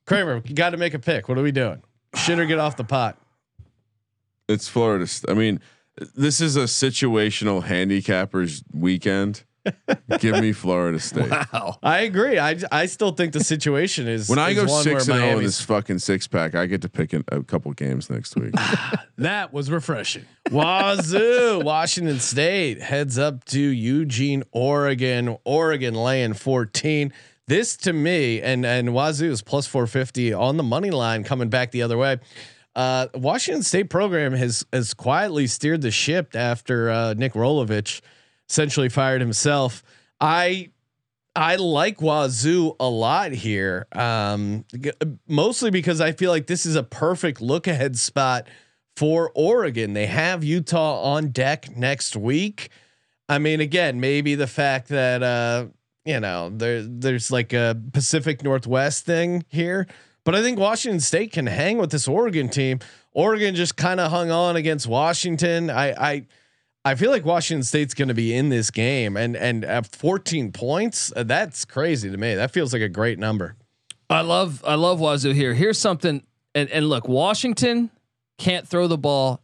[0.06, 1.28] Kramer, you got to make a pick.
[1.28, 1.82] What are we doing?
[2.16, 3.16] Shit or get off the pot?
[4.48, 5.08] it's Florida.
[5.28, 5.60] I mean,
[6.16, 9.44] this is a situational handicappers weekend.
[10.18, 11.30] Give me Florida State.
[11.30, 11.78] Wow.
[11.82, 12.38] I agree.
[12.38, 15.24] I I still think the situation is When I is go one six where and
[15.24, 18.36] zero in this fucking six pack, I get to pick in a couple games next
[18.36, 18.54] week.
[19.18, 20.24] That was refreshing.
[20.50, 25.36] Wazoo, Washington State heads up to Eugene, Oregon.
[25.44, 27.12] Oregon laying 14.
[27.46, 31.70] This to me, and and Wazoo is plus 450 on the money line coming back
[31.70, 32.18] the other way.
[32.74, 38.00] Uh, Washington State program has has quietly steered the ship after uh, Nick Rolovich
[38.50, 39.82] essentially fired himself.
[40.20, 40.70] I
[41.36, 44.64] I like Wazoo a lot here, um,
[45.28, 48.48] mostly because I feel like this is a perfect look ahead spot
[48.96, 49.92] for Oregon.
[49.92, 52.70] They have Utah on deck next week.
[53.28, 55.66] I mean, again, maybe the fact that uh,
[56.04, 59.86] you know there there's like a Pacific Northwest thing here,
[60.24, 62.80] but I think Washington State can hang with this Oregon team.
[63.12, 65.70] Oregon just kind of hung on against Washington.
[65.70, 66.26] I I
[66.90, 70.50] I feel like Washington State's going to be in this game, and and at 14
[70.50, 72.34] points, uh, that's crazy to me.
[72.34, 73.54] That feels like a great number.
[74.08, 75.54] I love I love Wazoo here.
[75.54, 77.90] Here's something, and and look, Washington
[78.38, 79.40] can't throw the ball.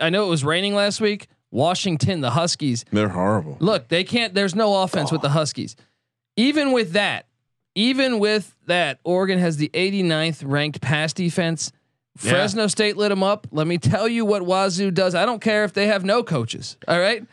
[0.00, 1.28] I know it was raining last week.
[1.52, 3.56] Washington, the Huskies, They're horrible.
[3.60, 4.34] look, they can't.
[4.34, 5.76] There's no offense with the Huskies.
[6.36, 7.26] Even with that,
[7.76, 11.70] even with that, Oregon has the 89th ranked pass defense.
[12.22, 12.32] Yeah.
[12.32, 13.46] Fresno State lit them up.
[13.50, 15.14] Let me tell you what Wazoo does.
[15.14, 16.76] I don't care if they have no coaches.
[16.86, 17.24] All right.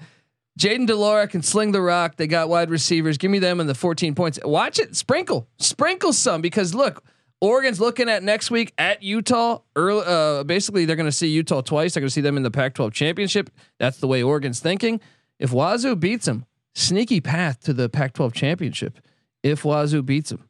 [0.59, 2.15] Jayden de Laura can sling the rock.
[2.15, 3.17] They got wide receivers.
[3.17, 4.39] Give me them and the 14 points.
[4.43, 4.95] Watch it.
[4.95, 7.03] Sprinkle, sprinkle some because look,
[7.41, 9.59] Oregon's looking at next week at Utah.
[9.75, 11.93] Early, uh, basically, they're going to see Utah twice.
[11.93, 13.49] They're going to see them in the Pac-12 championship.
[13.79, 15.01] That's the way Oregon's thinking.
[15.39, 18.99] If Wazoo beats them, sneaky path to the Pac-12 championship.
[19.43, 20.47] If Wazoo beats them,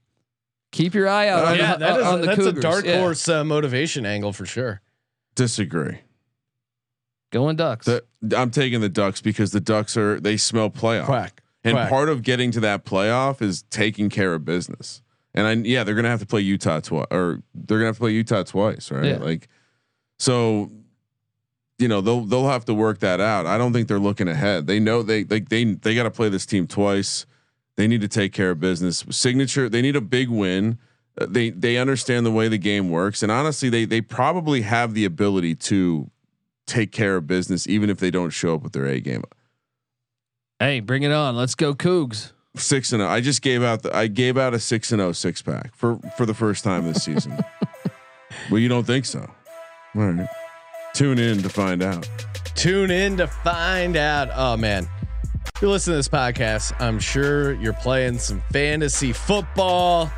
[0.76, 2.58] keep your eye out on, yeah, the, that is on the that's Cougars.
[2.58, 3.00] a dark Yeah.
[3.00, 4.82] horse uh, motivation angle for sure.
[5.36, 6.00] Disagree.
[7.32, 7.86] Going Ducks.
[7.86, 8.04] The,
[8.38, 11.06] I'm taking the Ducks because the Ducks are they smell playoff.
[11.06, 11.42] Quack.
[11.64, 11.90] And Quack.
[11.90, 15.02] part of getting to that playoff is taking care of business.
[15.34, 18.00] And I yeah, they're gonna have to play Utah twice, or they're gonna have to
[18.02, 19.04] play Utah twice, right?
[19.06, 19.18] Yeah.
[19.18, 19.50] Like,
[20.20, 20.72] so
[21.78, 23.46] you know they'll they'll have to work that out.
[23.46, 24.68] I don't think they're looking ahead.
[24.68, 27.26] They know they like they they got to play this team twice.
[27.78, 29.04] They need to take care of business.
[29.10, 29.68] Signature.
[29.70, 30.78] They need a big win.
[31.20, 34.94] Uh, They they understand the way the game works, and honestly, they they probably have
[34.94, 36.10] the ability to
[36.68, 39.24] take care of business, even if they don't show up with their A game.
[40.60, 41.36] hey, bring it on.
[41.36, 42.32] Let's go Cougs.
[42.58, 43.10] six and 0.
[43.10, 46.00] I just gave out the I gave out a six and 0 six pack for
[46.18, 47.38] for the first time this season.
[48.50, 49.20] well, you don't think so?
[49.96, 50.28] All right.
[50.94, 52.08] Tune in to find out.
[52.56, 54.30] Tune in to find out.
[54.34, 54.88] Oh man.
[55.56, 60.12] If you're listening to this podcast, I'm sure you're playing some fantasy football.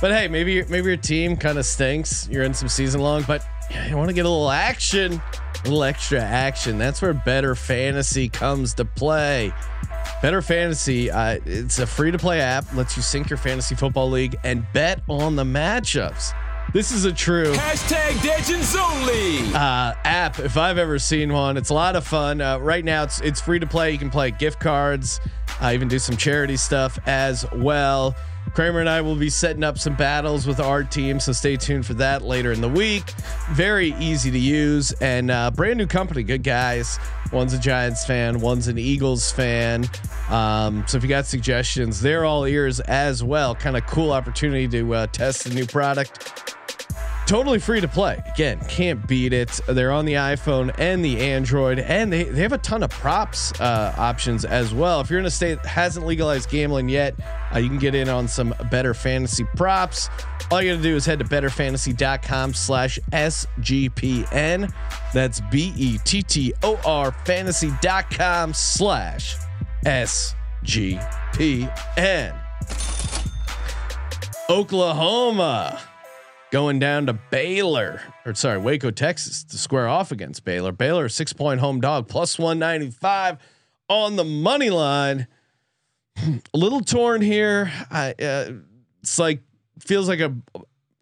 [0.00, 2.28] But hey, maybe maybe your team kind of stinks.
[2.28, 3.46] You're in some season long, but
[3.88, 6.78] you want to get a little action, a little extra action.
[6.78, 9.52] That's where Better Fantasy comes to play.
[10.20, 14.10] Better Fantasy, uh, it's a free to play app, lets you sync your fantasy football
[14.10, 16.32] league and bet on the matchups.
[16.76, 19.38] This is a true Hashtag Legends Only.
[19.54, 21.56] uh, app if I've ever seen one.
[21.56, 22.42] It's a lot of fun.
[22.42, 23.92] Uh, right now, it's it's free to play.
[23.92, 25.18] You can play gift cards,
[25.62, 28.14] uh, even do some charity stuff as well.
[28.52, 31.86] Kramer and I will be setting up some battles with our team, so stay tuned
[31.86, 33.10] for that later in the week.
[33.52, 36.24] Very easy to use and uh, brand new company.
[36.24, 36.98] Good guys.
[37.32, 39.86] One's a Giants fan, one's an Eagles fan.
[40.28, 43.54] Um, so if you got suggestions, they're all ears as well.
[43.54, 46.55] Kind of cool opportunity to uh, test a new product
[47.26, 48.22] totally free to play.
[48.32, 49.60] Again, can't beat it.
[49.66, 53.52] They're on the iPhone and the Android, and they, they have a ton of props
[53.60, 55.00] uh, options as well.
[55.00, 57.14] If you're in a state that hasn't legalized gambling yet,
[57.54, 60.08] uh, you can get in on some better fantasy props.
[60.50, 64.72] All you got to do is head to betterfantasy.com slash SGPN.
[65.12, 69.36] That's B E T T O R fantasy.com slash
[69.84, 70.32] SGPN.
[74.48, 75.80] Oklahoma
[76.50, 80.72] going down to Baylor, or sorry, Waco, Texas to square off against Baylor.
[80.72, 83.38] Baylor, six point home dog, plus 195
[83.88, 85.26] on the money line.
[86.16, 87.70] A little torn here.
[87.90, 88.52] I, uh,
[89.02, 89.42] it's like,
[89.80, 90.34] feels like a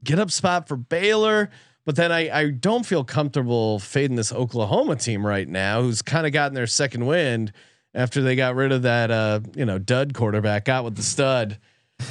[0.03, 1.51] get up spot for Baylor.
[1.85, 6.27] But then I, I don't feel comfortable fading this Oklahoma team right now, who's kind
[6.27, 7.53] of gotten their second wind
[7.95, 11.59] after they got rid of that uh, you know dud quarterback, got with the stud.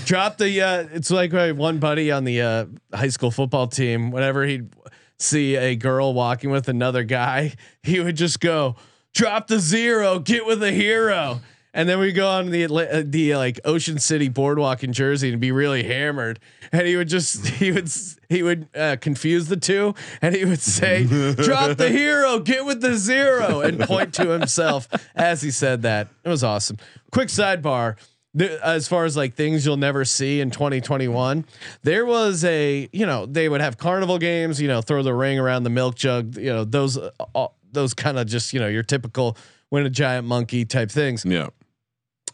[0.06, 0.62] Drop the.
[0.62, 4.12] Uh, it's like my one buddy on the uh, high school football team.
[4.12, 4.69] Whenever he'd
[5.19, 8.76] see a girl walking with another guy, he would just go,
[9.13, 11.41] "Drop the zero, get with a hero."
[11.74, 15.41] and then we go on the uh, the like Ocean City boardwalk in Jersey and
[15.41, 16.39] be really hammered,
[16.72, 17.89] and he would just he would
[18.30, 22.82] he would uh, confuse the two, and he would say, "Drop the hero, get with
[22.82, 26.10] the zero, and point to himself as he said that.
[26.24, 26.78] It was awesome.
[27.12, 27.96] Quick sidebar.
[28.63, 31.46] As far as like things you'll never see in 2021,
[31.84, 35.38] there was a you know they would have carnival games, you know, throw the ring
[35.38, 38.67] around the milk jug, you know those uh, uh, those kind of just you know
[38.67, 39.38] your typical
[39.69, 41.50] win a giant monkey type things Yeah.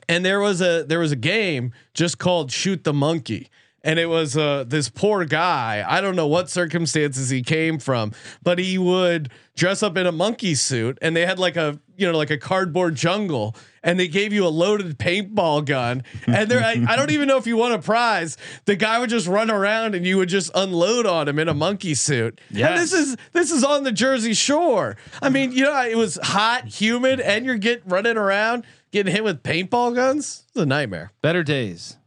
[0.07, 3.49] and there was a there was a game just called shoot the monkey
[3.83, 5.83] and it was uh this poor guy.
[5.87, 8.13] I don't know what circumstances he came from
[8.43, 12.09] but he would dress up in a monkey suit and they had like a you
[12.09, 16.03] know like a cardboard jungle and they gave you a loaded paintball gun.
[16.27, 18.37] And there I, I don't even know if you won a prize.
[18.65, 21.53] The guy would just run around and you would just unload on him in a
[21.53, 22.39] monkey suit.
[22.49, 24.97] Yeah this is this is on the jersey shore.
[25.21, 29.23] I mean you know it was hot humid and you're getting running around getting hit
[29.23, 30.45] with paintball guns?
[30.49, 31.11] It's a nightmare.
[31.21, 31.97] Better days.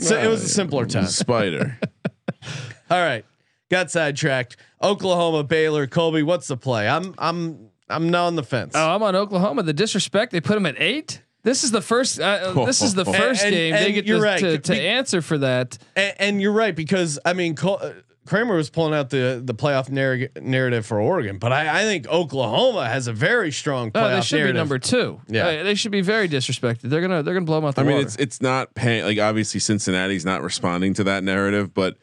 [0.00, 1.78] So it was a simpler time Spider.
[2.90, 3.24] all right
[3.70, 8.72] got sidetracked oklahoma baylor colby what's the play i'm i'm i'm not on the fence
[8.74, 9.62] Oh, I'm on Oklahoma.
[9.64, 11.22] The disrespect they put them at eight.
[11.42, 12.20] This is the first.
[12.20, 14.38] Uh, uh, this is the first And- game and they get you're to, right.
[14.40, 15.76] to, to Be- answer for that.
[15.96, 17.92] and, and you're right because I mean Col- uh,
[18.30, 22.06] Kramer was pulling out the the playoff narr- narrative for Oregon, but I, I think
[22.06, 24.54] Oklahoma has a very strong playoff Oh, they should narrative.
[24.54, 25.20] be number two.
[25.26, 25.46] Yeah.
[25.48, 26.82] Uh, they should be very disrespected.
[26.82, 29.02] They're gonna they're gonna blow them out the I mean, it's it's not paying.
[29.04, 31.96] Like obviously, Cincinnati's not responding to that narrative, but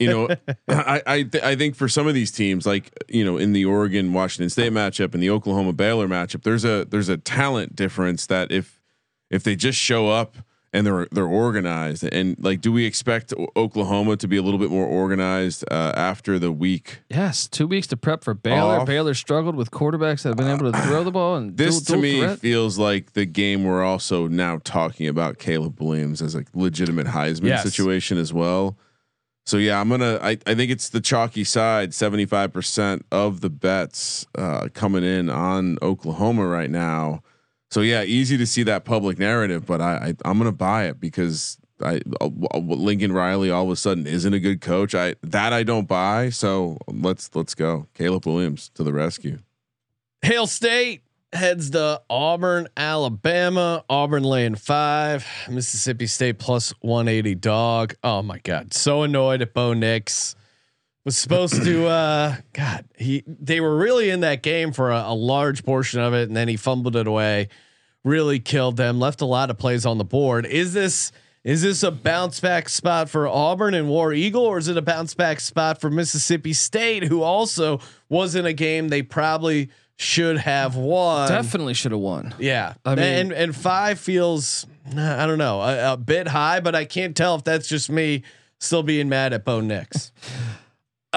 [0.00, 0.28] you know,
[0.68, 3.64] I I, th- I think for some of these teams, like you know, in the
[3.64, 8.26] Oregon Washington State matchup and the Oklahoma Baylor matchup, there's a there's a talent difference
[8.26, 8.80] that if
[9.30, 10.34] if they just show up
[10.72, 14.70] and they're they're organized and like, do we expect Oklahoma to be a little bit
[14.70, 17.00] more organized uh, after the week?
[17.08, 18.80] yes, two weeks to prep for Baylor.
[18.80, 18.86] Off.
[18.86, 21.84] Baylor struggled with quarterbacks that have been able to throw the ball and This dual-
[21.84, 22.38] to dual me threat.
[22.40, 27.48] feels like the game we're also now talking about Caleb Williams as a legitimate Heisman
[27.48, 27.62] Yes.
[27.62, 28.76] situation as well.
[29.46, 30.18] So yeah, I'm gonna.
[30.20, 31.94] I, I think it's the chalky side.
[31.94, 37.22] Seventy five percent of the bets uh, coming in on Oklahoma right now.
[37.70, 41.00] So yeah, easy to see that public narrative, but I, I I'm gonna buy it
[41.00, 42.28] because I uh,
[42.58, 44.94] Lincoln Riley all of a sudden isn't a good coach.
[44.94, 46.30] I that I don't buy.
[46.30, 47.86] So let's let's go.
[47.94, 49.38] Caleb Williams to the rescue.
[50.22, 51.02] Hail State
[51.32, 53.84] heads to Auburn, Alabama.
[53.88, 55.26] Auburn laying five.
[55.48, 57.94] Mississippi State plus 180 dog.
[58.02, 58.72] Oh my God.
[58.72, 60.34] So annoyed at Bo Nix.
[61.04, 65.14] Was supposed to uh God, he they were really in that game for a, a
[65.14, 67.48] large portion of it, and then he fumbled it away.
[68.04, 70.44] Really killed them, left a lot of plays on the board.
[70.44, 71.10] Is this
[71.44, 74.82] is this a bounce back spot for Auburn and War Eagle, or is it a
[74.82, 77.80] bounce back spot for Mississippi State, who also
[78.10, 81.28] was in a game they probably should have won?
[81.28, 82.34] Definitely should have won.
[82.38, 86.74] Yeah, I mean- and and five feels I don't know a, a bit high, but
[86.74, 88.24] I can't tell if that's just me
[88.60, 90.12] still being mad at Bo Nix.
[91.14, 91.16] Uh,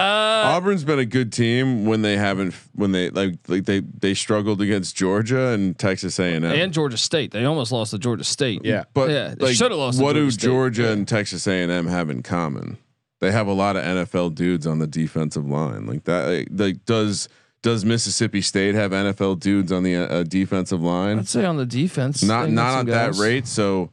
[0.55, 4.61] Auburn's been a good team when they haven't when they like like they they struggled
[4.61, 6.51] against Georgia and Texas A and M.
[6.53, 7.31] and Georgia State.
[7.31, 8.61] They almost lost to Georgia State.
[8.63, 8.85] Yeah.
[8.93, 10.47] But Yeah, they like, shoulda lost to what do Georgia State.
[10.47, 10.91] Georgia Yeah.
[10.91, 12.77] and Texas A and M have in common?
[13.19, 15.85] They have a lot of NFL dudes on the defensive line.
[15.87, 16.47] Like that.
[16.51, 17.27] Like does
[17.61, 21.19] does Mississippi State have NFL dudes on the uh, defensive line?
[21.19, 22.23] I'd say on the defense.
[22.23, 23.45] not they not some at that rate.
[23.45, 23.91] So,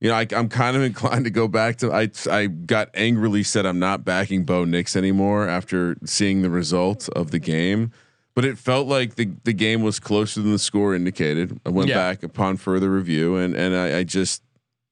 [0.00, 1.92] you know, I, I'm kind of inclined to go back to.
[1.92, 7.08] I I got angrily said I'm not backing Bo Nix anymore after seeing the result
[7.10, 7.92] of the game.
[8.34, 11.58] But it felt like the the game was closer than the score indicated.
[11.64, 11.96] I went Yeah.
[11.96, 14.42] back upon further review, and and I, I just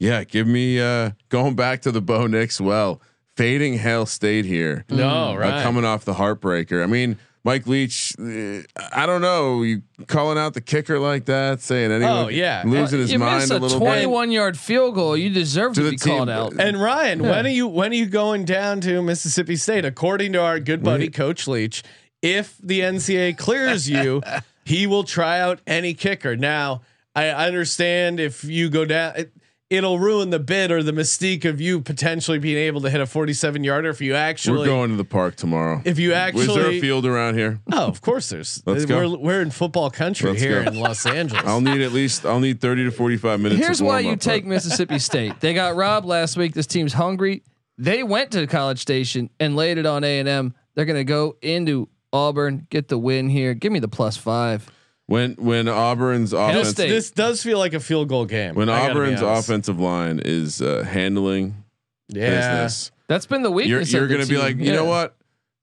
[0.00, 3.02] yeah, give me uh going back to the Bo Nix well,
[3.36, 4.86] fading Hail State here.
[4.88, 5.62] No, Uh, right.
[5.62, 6.82] coming off the heartbreaker.
[6.82, 8.14] I mean, Mike Leach.
[8.18, 9.62] uh, I don't know.
[9.62, 12.62] You calling out the kicker like that, saying anyone Oh, yeah.
[12.64, 13.84] losing his you mind missed a a little bit.
[13.86, 15.14] 21 yard field goal.
[15.16, 16.16] You deserve To to, be team.
[16.16, 16.54] called out.
[16.58, 19.84] And Ryan, when are you when are you going down to Mississippi State?
[19.84, 21.82] According to our good buddy Coach Leach,
[22.22, 24.22] if the NCAA clears you,
[24.64, 26.36] he will try out any kicker.
[26.36, 26.80] Now,
[27.14, 29.16] I understand if you go down.
[29.16, 29.32] It,
[29.70, 33.06] It'll ruin the bid or the mystique of you potentially being able to hit a
[33.06, 34.58] 47 yarder if you actually.
[34.58, 35.80] We're going to the park tomorrow.
[35.84, 37.60] If you actually, is there a field around here?
[37.72, 38.62] oh, of course, there's.
[38.66, 39.16] Let's we're go.
[39.16, 40.70] we're in football country Let's here go.
[40.70, 41.44] in Los Angeles.
[41.46, 43.60] I'll need at least I'll need thirty to forty five minutes.
[43.64, 45.40] Here's why you warm-up, take but- Mississippi State.
[45.40, 46.52] They got robbed last week.
[46.52, 47.42] This team's hungry.
[47.78, 50.54] They went to College Station and laid it on A and M.
[50.74, 53.54] They're gonna go into Auburn, get the win here.
[53.54, 54.70] Give me the plus five.
[55.06, 56.88] When when Auburn's this, offense State.
[56.88, 58.54] this does feel like a field goal game.
[58.54, 59.48] when I gotta be Auburn's honest.
[59.48, 61.64] offensive line is uh, handling
[62.08, 62.30] yeah.
[62.64, 63.92] business, That's been the you're weakness.
[63.92, 64.42] you're of the gonna be team.
[64.42, 64.88] like, you know Yeah.
[64.90, 65.16] what?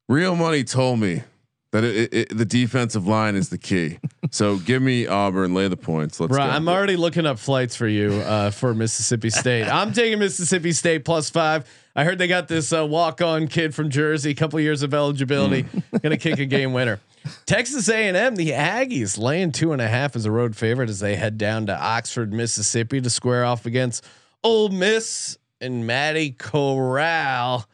[0.09, 1.23] Real money told me
[1.71, 3.99] that it, it, it- the defensive line is the key.
[4.33, 6.17] So give me Auburn, lay the points.
[6.17, 6.51] Let's Right, go.
[6.55, 9.63] I'm already looking up flights for you uh, for Mississippi State.
[9.67, 11.67] I'm taking Mississippi State plus five.
[11.97, 15.65] I heard they got this uh, walk-on kid from Jersey, a couple years of eligibility,
[16.01, 17.01] gonna kick a game winner.
[17.45, 21.15] Texas A&M, the Aggies laying two and a half as a road favorite as they
[21.15, 24.05] head down to Oxford, Mississippi to square off against
[24.43, 27.67] Ole Miss and Matty Corral.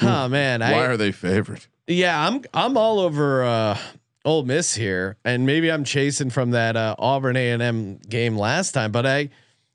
[0.00, 1.66] Oh man, I, Why are they favored?
[1.86, 3.78] yeah, I'm I'm all over uh
[4.24, 8.36] Ole Miss here, and maybe I'm chasing from that uh, Auburn A and M game
[8.36, 9.28] last time, but I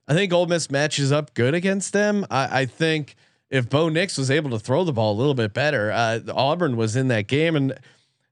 [0.07, 2.25] I think Ole Miss matches up good against them.
[2.31, 3.15] I, I think
[3.49, 6.77] if Bo Nix was able to throw the ball a little bit better, uh, Auburn
[6.77, 7.77] was in that game, and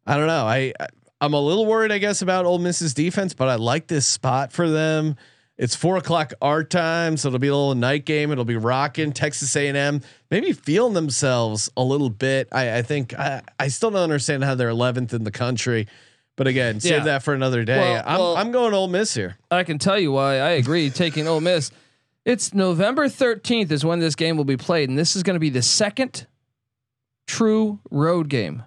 [0.07, 0.45] I don't know.
[0.47, 0.73] I
[1.21, 4.51] I'm a little worried, I guess, about Ole Miss's defense, but I like this spot
[4.53, 5.15] for them.
[5.57, 8.31] It's four o'clock our time, so it'll be a little night game.
[8.31, 9.11] It'll be rocking.
[9.11, 12.47] Texas A&M maybe feeling themselves a little bit.
[12.51, 15.87] I, I think I, I still don't understand how they're 11th in the country,
[16.35, 17.03] but again, save Yeah.
[17.05, 17.79] that for another day.
[17.79, 19.37] Well, I'm well- I'm going Ole Miss here.
[19.49, 21.71] I can tell you why I agree taking Ole Miss.
[22.23, 25.39] It's November 13th is when this game will be played, and this is going to
[25.39, 26.27] be the second
[27.25, 28.63] true road game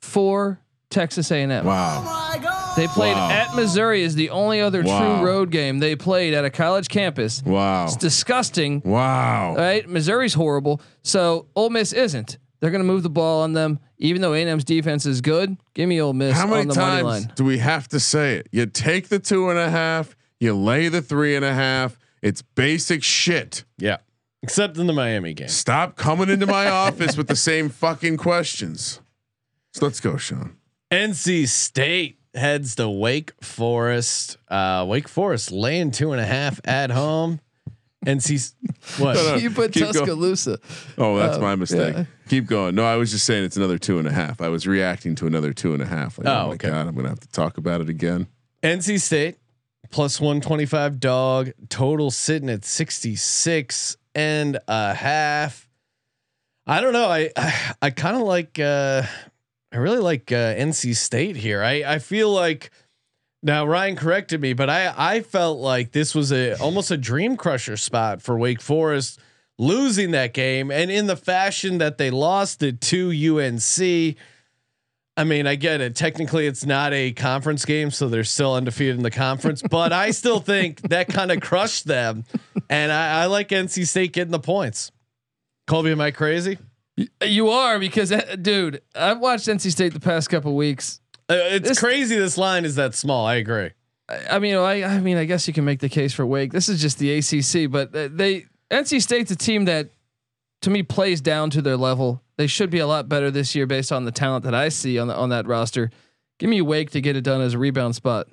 [0.00, 0.60] for
[0.94, 1.64] Texas A&M.
[1.64, 2.02] Wow.
[2.06, 3.30] Oh they played Wow.
[3.30, 4.98] at Missouri is the only other Wow.
[5.18, 7.42] true road game they played at a college campus.
[7.44, 7.84] Wow.
[7.84, 8.80] It's disgusting.
[8.84, 9.54] Wow.
[9.56, 9.88] Right?
[9.88, 10.80] Missouri's horrible.
[11.02, 12.38] So Ole Miss isn't.
[12.60, 15.56] They're going to move the ball on them, even though A&M's defense is good.
[15.74, 17.32] Give me Ole Miss How many on the money times line.
[17.36, 18.48] do we have to say it?
[18.52, 21.98] You take the two and a half, you lay the three and a half.
[22.22, 23.64] It's basic shit.
[23.78, 23.98] Yeah,
[24.42, 25.48] except in the Miami game.
[25.48, 29.00] Stop coming into my office with the same fucking questions.
[29.74, 30.56] So let's go, Sean.
[30.94, 34.38] NC State heads to Wake Forest.
[34.48, 37.40] Uh, Wake Forest laying two and a half at home.
[38.06, 38.52] NC
[38.98, 39.14] what?
[39.16, 39.34] No, no.
[39.36, 39.94] You put Keep going.
[39.94, 40.58] Tuscaloosa.
[40.98, 41.94] Oh, that's Uh, my mistake.
[41.96, 42.04] yeah.
[42.28, 42.74] Keep going.
[42.74, 44.40] No, I was just saying it's another two and a half.
[44.40, 46.18] I was reacting to another two and a half.
[46.18, 46.68] Like, oh, Oh, my okay.
[46.68, 48.26] god, I'm gonna have to talk about it again.
[48.62, 49.38] NC State
[49.90, 55.68] plus 125 dog total sitting at 66 and a half.
[56.66, 57.08] I don't know.
[57.08, 59.02] I I, I kind of like uh
[59.74, 61.60] I really like uh, NC State here.
[61.60, 62.70] I I feel like
[63.42, 67.36] now Ryan corrected me, but I I felt like this was a almost a dream
[67.36, 69.18] crusher spot for Wake Forest
[69.58, 74.16] losing that game and in the fashion that they lost it to UNC.
[75.16, 75.94] I mean, I get it.
[75.96, 79.62] Technically, it's not a conference game, so they're still undefeated in the conference.
[79.70, 82.24] but I still think that kind of crushed them,
[82.68, 84.92] and I, I like NC State getting the points.
[85.66, 86.58] Colby, am I crazy?
[87.24, 91.00] You are because, uh, dude, I've watched NC State the past couple weeks.
[91.28, 92.16] Uh, it's This- crazy.
[92.16, 93.26] This line is that small.
[93.26, 93.70] I agree.
[94.08, 96.52] I, I mean, I, I mean, I guess you can make the case for Wake.
[96.52, 99.88] This is just the ACC, but they NC State's a team that,
[100.62, 102.22] to me, plays down to their level.
[102.36, 104.98] They should be a lot better this year based on the talent that I see
[104.98, 105.90] on the, on that roster.
[106.38, 108.26] Give me Wake to get it done as a rebound spot.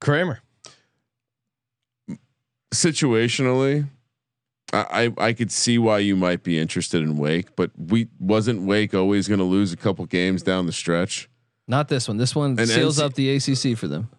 [0.00, 0.40] Kramer.
[2.72, 3.86] Situationally,
[4.72, 8.94] I, I could see why you might be interested in Wake, but we wasn't Wake
[8.94, 11.28] always going to lose a couple games down the stretch.
[11.66, 12.16] Not this one.
[12.16, 14.10] This one And seals NC up the ACC for them.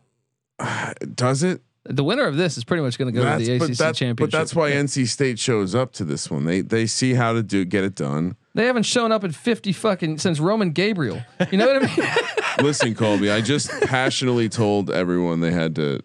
[1.15, 1.61] Does it?
[1.85, 4.17] The winner of this is pretty much going to go to the ACC that's, championship.
[4.17, 6.45] but that's why NC State shows up to this one.
[6.45, 8.35] They they see how to do get it done.
[8.53, 11.21] They haven't shown up in 50 fucking since Roman Gabriel.
[11.51, 12.07] You know what I mean?
[12.65, 16.01] Listen, Colby, I just passionately told everyone they had to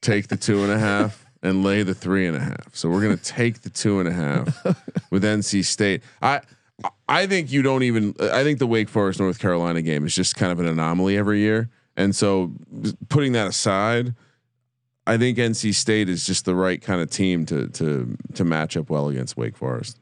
[0.00, 2.74] take the two and a half and lay the three and a half.
[2.74, 4.64] So we're gonna take the two and a half
[5.10, 6.02] with NC State.
[6.20, 6.40] I
[7.08, 8.14] I think you don't even.
[8.20, 11.40] I think the Wake Forest North Carolina game is just kind of an anomaly every
[11.40, 11.70] year.
[11.96, 12.52] And so,
[13.08, 14.14] putting that aside,
[15.06, 18.76] I think NC State is just the right kind of team to to to match
[18.76, 19.98] up well against Wake Forest.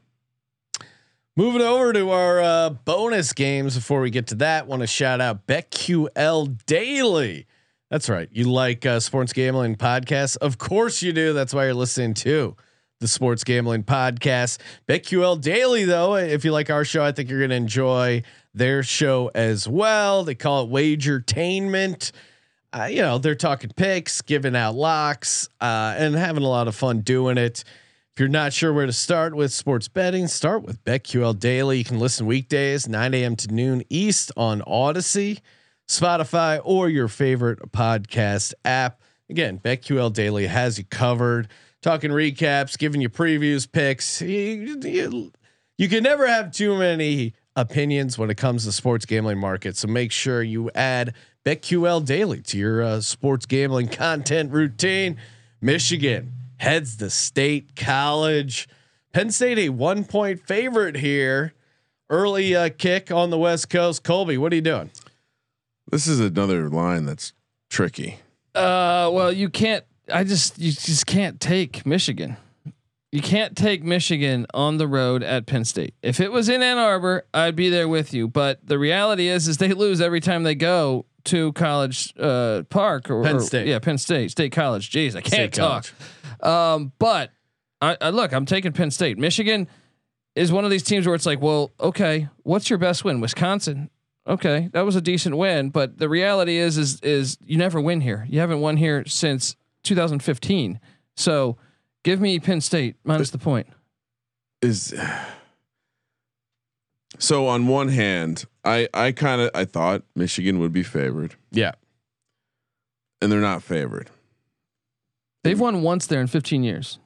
[1.37, 3.75] Moving over to our uh, bonus games.
[3.75, 7.45] Before we get to that, want to shout out BetQL Daily.
[7.89, 8.27] That's right.
[8.31, 10.37] You like uh, sports gambling podcasts?
[10.37, 11.33] Of course you do.
[11.33, 12.55] That's why you're listening to
[12.99, 14.57] the Sports Gambling Podcast.
[14.87, 18.23] BetQL Daily, though, if you like our show, I think you're going to enjoy
[18.53, 20.23] their show as well.
[20.23, 22.11] They call it Wagertainment.
[22.73, 26.75] Uh, you know, they're talking picks, giving out locks, uh, and having a lot of
[26.75, 27.63] fun doing it.
[28.13, 31.77] If you're not sure where to start with sports betting, start with BetQL Daily.
[31.77, 33.35] You can listen weekdays, 9 a.m.
[33.35, 35.39] to noon East on Odyssey,
[35.87, 39.01] Spotify, or your favorite podcast app.
[39.29, 41.47] Again, BetQL Daily has you covered.
[41.81, 44.21] Talking recaps, giving you previews, picks.
[44.21, 45.29] You,
[45.89, 49.77] can never have too many opinions when it comes to sports gambling market.
[49.77, 51.13] So make sure you add
[51.45, 55.17] BetQL Daily to your uh, sports gambling content routine.
[55.61, 58.67] Michigan heads the State College.
[59.13, 61.53] Penn State a one point favorite here.
[62.09, 64.03] Early uh, kick on the West Coast.
[64.03, 64.89] Colby, what are you doing?
[65.91, 67.33] This is another line that's
[67.69, 68.19] tricky.
[68.53, 69.83] Uh, well, you can't.
[70.11, 72.37] I just you just can't take Michigan.
[73.11, 75.93] You can't take Michigan on the road at Penn State.
[76.01, 78.27] If it was in Ann Arbor, I'd be there with you.
[78.27, 83.09] But the reality is, is they lose every time they go to College uh, Park
[83.09, 83.67] or Penn or- State.
[83.67, 84.91] yeah, Penn State, State College.
[84.91, 85.85] Jeez, I can't State talk.
[86.41, 87.31] Um, but
[87.81, 89.17] I, I look, I'm taking Penn State.
[89.17, 89.67] Michigan
[90.35, 93.21] is one of these teams where it's like, well, okay, what's your best win?
[93.21, 93.89] Wisconsin.
[94.27, 98.01] Okay, that was a decent win, but the reality is, is, is you never win
[98.01, 98.25] here.
[98.27, 100.79] You haven't won here since 2015.
[101.15, 101.57] So,
[102.03, 103.67] give me Penn State minus the point.
[104.63, 104.95] Is
[107.19, 111.73] so on one hand, I I kind of I thought Michigan would be favored, Yeah.
[113.21, 114.09] and they're not favored.
[115.43, 116.97] They've won once there in 15 years.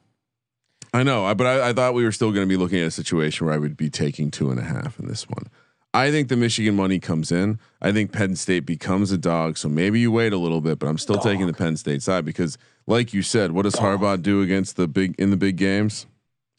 [0.93, 2.87] I know, I- but I, I thought we were still going to be looking at
[2.87, 5.47] a situation where I would be taking two and a half in this one.
[5.93, 7.59] I think the Michigan money comes in.
[7.81, 9.57] I think Penn State becomes a dog.
[9.57, 12.25] So maybe you wait a little bit, but I'm still taking the Penn State side
[12.25, 16.05] because, like you said, what does Harbaugh do against the big in the big games?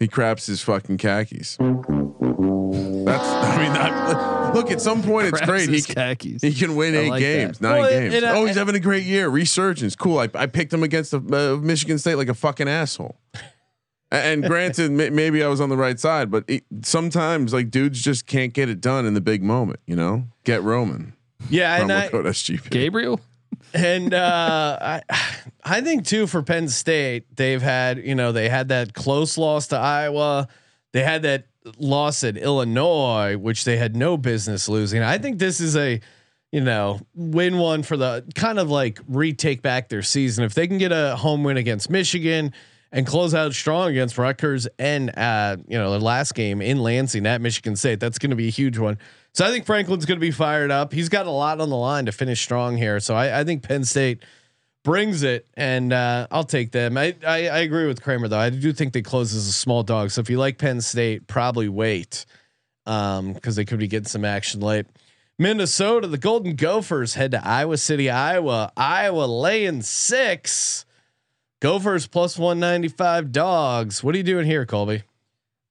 [0.01, 1.59] He craps his fucking khakis.
[1.59, 1.69] That's.
[3.29, 4.71] I mean, I, look.
[4.71, 5.69] At some point, it's great.
[5.69, 6.43] He can, khakis.
[6.43, 7.69] he can win I eight like games, that.
[7.69, 8.15] nine Well, games.
[8.15, 9.29] it, uh, oh, he's having a great year.
[9.29, 10.19] Resurgence, cool.
[10.19, 13.17] I, I picked him against the, uh, Michigan State like a fucking asshole.
[14.13, 17.71] A- and granted, may, maybe I was on the right side, but it, sometimes like
[17.71, 19.81] dudes just can't get it done in the big moment.
[19.87, 21.15] You know, get Roman.
[21.49, 22.71] Yeah, and I, code SGP.
[22.71, 23.21] Gabriel?
[23.75, 25.03] and uh, I,
[25.65, 29.69] I think too for Penn State, they've had you know they had that close loss
[29.69, 30.49] to Iowa,
[30.93, 31.47] they had that
[31.79, 35.03] loss at Illinois, which they had no business losing.
[35.03, 36.01] I think this is a
[36.53, 40.67] you know win one for the kind of like retake back their season if they
[40.67, 42.53] can get a home win against Michigan.
[42.93, 47.25] And close out strong against Rutgers and uh, you know the last game in Lansing
[47.25, 48.01] at Michigan State.
[48.01, 48.99] That's going to be a huge one.
[49.33, 50.93] So I think Franklin's going to be fired up.
[50.93, 52.99] He's got a lot on the line to finish strong here.
[52.99, 54.25] So I, I think Penn State
[54.83, 56.99] brings it, and uh, I'll take them.
[56.99, 58.39] I, I I agree with Kramer though.
[58.39, 60.11] I do think they close as a small dog.
[60.11, 62.27] So if you like Penn State, probably wait
[62.87, 64.87] um, because they could be getting some action late.
[65.39, 68.73] Minnesota, the Golden Gophers head to Iowa City, Iowa.
[68.77, 70.85] Iowa laying six.
[71.61, 74.03] Gophers plus 195 dogs.
[74.03, 75.03] What are you doing here, Colby?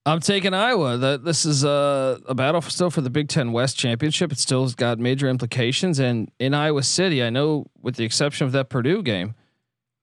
[0.06, 0.98] I'm taking Iowa.
[0.98, 4.32] That this is a, a battle for, still for the Big Ten West championship.
[4.32, 8.52] It still's got major implications, and in Iowa City, I know, with the exception of
[8.54, 9.36] that Purdue game,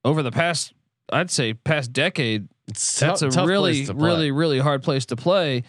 [0.05, 0.75] over the past,
[1.13, 4.09] I'd say, past decade, It's that's tou- a really, place to play.
[4.11, 5.63] really, really hard place to play.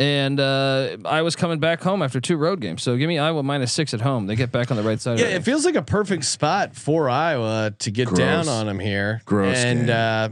[0.00, 3.42] And uh, I was coming back home after two road games, so give me Iowa
[3.42, 4.26] minus six at home.
[4.26, 5.18] They get back on the right side.
[5.18, 5.44] Yeah, of it it.
[5.44, 8.18] feels like a perfect spot for Iowa to get Gross.
[8.18, 9.20] down on them here.
[9.26, 10.30] Gross And uh,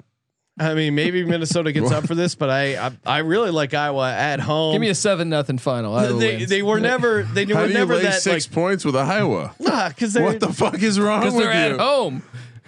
[0.59, 4.11] I mean, maybe Minnesota gets up for this, but I, I I really like Iowa
[4.11, 4.73] at home.
[4.73, 5.95] give me a seven nothing final.
[5.95, 6.49] Iowa they, wins.
[6.49, 8.97] they were never they How were do you never lay that six like points with
[8.97, 9.55] Iowa?
[9.61, 11.75] nah because What the fuck is wrong with because they're you?
[11.75, 12.23] at home.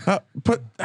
[0.06, 0.62] Uh, but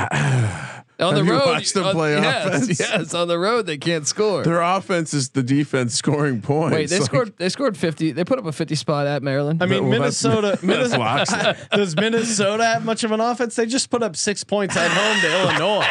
[0.98, 2.80] On the road, watched them on- play yes, offense?
[2.80, 4.44] Yes, on the road they can't score.
[4.44, 6.74] their offense is the defense scoring points.
[6.74, 7.34] Wait, they Like, scored.
[7.38, 8.12] They scored fifty.
[8.14, 9.62] They put up a fifty spot at Maryland.
[9.62, 13.56] I mean Well, Minnesota Minnesota does Minnesota have much of an offense?
[13.56, 15.86] They just put up six points at home to Illinois.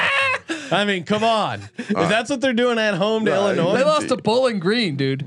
[0.71, 1.61] I mean, come on.
[1.77, 5.25] If that's what they're doing at home to Illinois, they lost to Bowling Green, dude.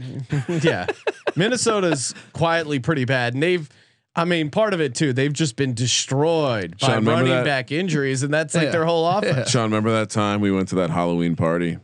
[0.62, 0.88] yeah.
[1.36, 3.34] Minnesota's quietly pretty bad.
[3.36, 3.70] And they've,
[4.18, 7.45] I mean, part of it too, they've just been destroyed by Sean, remember running that?
[7.45, 8.24] back injuries.
[8.24, 8.72] And that's like Yeah.
[8.72, 9.49] their whole offense.
[9.51, 11.78] Sean, remember that time we went to that Halloween party,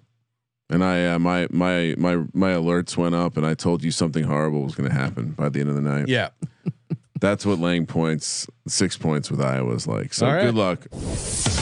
[0.69, 4.23] and I uh, my my my my alerts went up, and I told you something
[4.23, 6.07] horrible was going to happen by the end of the night.
[6.07, 6.29] Yeah.
[7.19, 10.13] That's what laying points, six points with Iowa is like.
[10.13, 10.41] So All right.
[10.41, 10.87] good luck.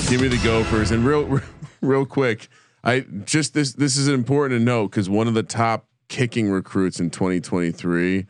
[0.09, 1.39] Give me the Gophers, and real
[1.81, 2.47] real quick,
[2.83, 6.99] I just this this is important to note because one of the top kicking recruits
[6.99, 8.25] in 2023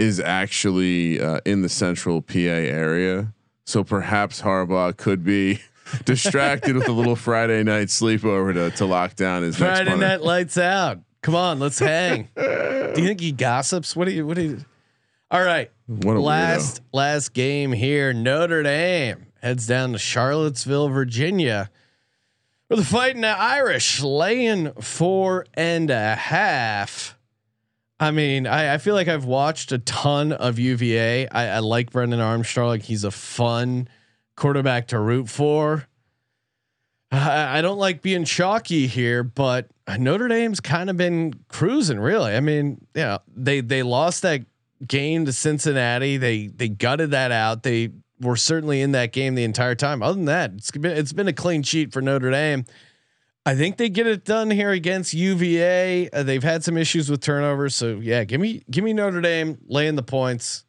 [0.00, 3.34] is actually uh, in the central PA area.
[3.66, 5.60] So perhaps Harbaugh could be
[6.06, 10.56] distracted with a little Friday night sleepover to, to lock down his Friday night lights
[10.56, 11.00] out.
[11.20, 12.30] Come on, let's hang.
[12.34, 13.94] do you think he gossips?
[13.94, 14.64] What do you, what do you,
[15.30, 15.70] all right.
[15.86, 18.14] Last, last game here.
[18.14, 21.70] Notre Dame heads down to Charlottesville, Virginia.
[22.68, 27.18] For the fighting Irish laying four and a half.
[28.00, 31.28] I mean, I, I feel like I've watched a ton of UVA.
[31.28, 32.68] I, I like Brennan Armstrong.
[32.68, 33.88] Like he's a fun
[34.36, 35.86] quarterback to root for.
[37.12, 42.00] I, I don't like being chalky here, but Notre Dame's kind of been cruising.
[42.00, 44.46] Really, I mean, yeah, they they lost that
[44.86, 46.16] game to Cincinnati.
[46.16, 47.64] They they gutted that out.
[47.64, 50.02] They were certainly in that game the entire time.
[50.02, 52.64] Other than that, it's been it's been a clean sheet for Notre Dame.
[53.46, 56.10] I think they get it done here against UVA.
[56.10, 59.58] Uh, they've had some issues with turnovers, so yeah, give me give me Notre Dame
[59.66, 60.64] laying the points.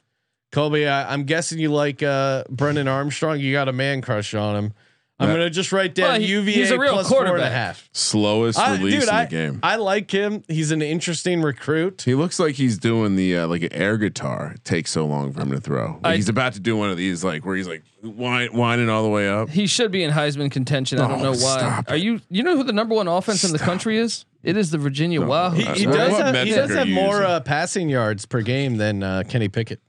[0.51, 3.39] Colby, I, I'm guessing you like uh, Brennan Armstrong.
[3.39, 4.74] You got a man crush on him.
[5.22, 5.36] I'm Yeah.
[5.36, 7.51] gonna just write down Well, he- UVA he's a real plus four and a quarterback.
[7.51, 7.89] half.
[7.93, 9.59] Slowest I, release dude, in the I, game.
[9.61, 10.43] I like him.
[10.47, 12.01] He's an interesting recruit.
[12.05, 14.53] he looks like he's doing the uh, like an air guitar.
[14.55, 15.99] It takes so long for him to throw.
[16.03, 18.89] Like I- he's about to do one of these, like where he's like whine, whining
[18.89, 19.49] all the way up.
[19.49, 20.99] He should be in Heisman contention.
[20.99, 21.84] I don't Oh, know why.
[21.88, 22.19] Are you?
[22.30, 24.26] You know who the number one offense in the country is?
[24.43, 25.55] It is the Virginia Wahoo.
[25.57, 29.22] He, he does have, he does have more uh, passing yards per game than uh,
[29.30, 29.80] Kenny Pickett.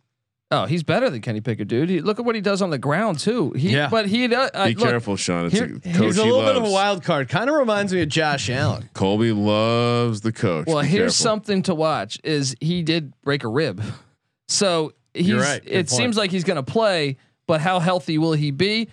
[0.52, 1.88] Oh, he's better than Kenny Pickett, dude.
[1.88, 3.52] He, look at what he does on the ground too.
[3.52, 3.88] He, Yeah.
[3.88, 4.50] but he does.
[4.52, 5.46] Uh, Be look, careful, Sean.
[5.46, 7.28] It's here- a he's a he little bit of a wild card.
[7.28, 8.88] Kind of reminds me of Josh Allen.
[8.94, 10.66] Colby loves the coach.
[10.66, 11.30] Well, Be here's careful.
[11.30, 13.82] something to watch: is he did break a rib,
[14.48, 15.32] so he's.
[15.34, 15.62] Right.
[15.64, 15.90] It point.
[15.90, 18.88] seems like he's going to play, but how healthy will he be?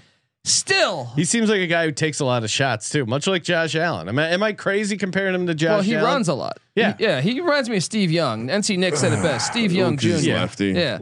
[0.46, 3.44] Still, He seems like a guy who takes a lot of shots too, much like
[3.44, 4.08] Josh Allen.
[4.08, 5.70] Am I, am I crazy comparing him to Josh?
[5.70, 6.06] well, he Allen?
[6.06, 6.58] runs a lot.
[6.76, 6.96] Yeah.
[6.98, 7.22] He- yeah.
[7.22, 8.48] He reminds me of Steve Young.
[8.48, 9.48] NC Nick said it best.
[9.48, 10.16] Steve Young Jr.
[10.32, 10.68] lefty.
[10.72, 11.00] Yeah.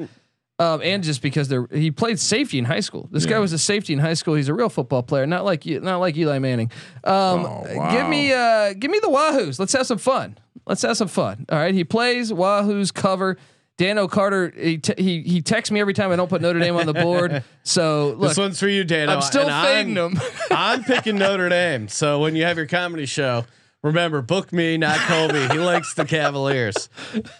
[0.60, 3.08] Um, and just because they're he played safety in high school.
[3.12, 4.34] This guy was a safety in high school.
[4.34, 6.72] He's a real football player, not like not like Eli Manning.
[7.04, 7.14] Um,
[7.46, 7.92] Oh, wow.
[7.92, 9.60] Give me uh, give me the Wahoos.
[9.60, 10.36] Let's have some fun.
[10.66, 11.46] Let's have some fun.
[11.50, 11.76] All right.
[11.76, 13.38] He plays Wahoos cover.
[13.78, 16.76] Dan O'Carter he t- he he texts me every time I don't put Notre Dame
[16.76, 17.44] on the board.
[17.62, 19.12] So look, This one's for you, Dano.
[19.14, 20.22] I'm still and fading I'm, him.
[20.50, 21.88] I'm picking Notre Dame.
[21.88, 23.46] So when you have your comedy show,
[23.84, 25.48] remember book me, not Colby.
[25.50, 26.90] He likes the Cavaliers.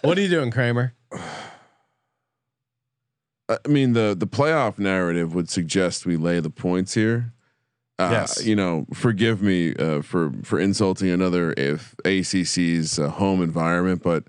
[0.02, 0.94] What are you doing, Kramer?
[3.48, 7.32] I mean, the the playoff narrative would suggest we lay the points here.
[7.98, 8.44] Uh, Yes.
[8.46, 14.24] You know, forgive me uh, for for insulting another if ACC's uh, home environment, but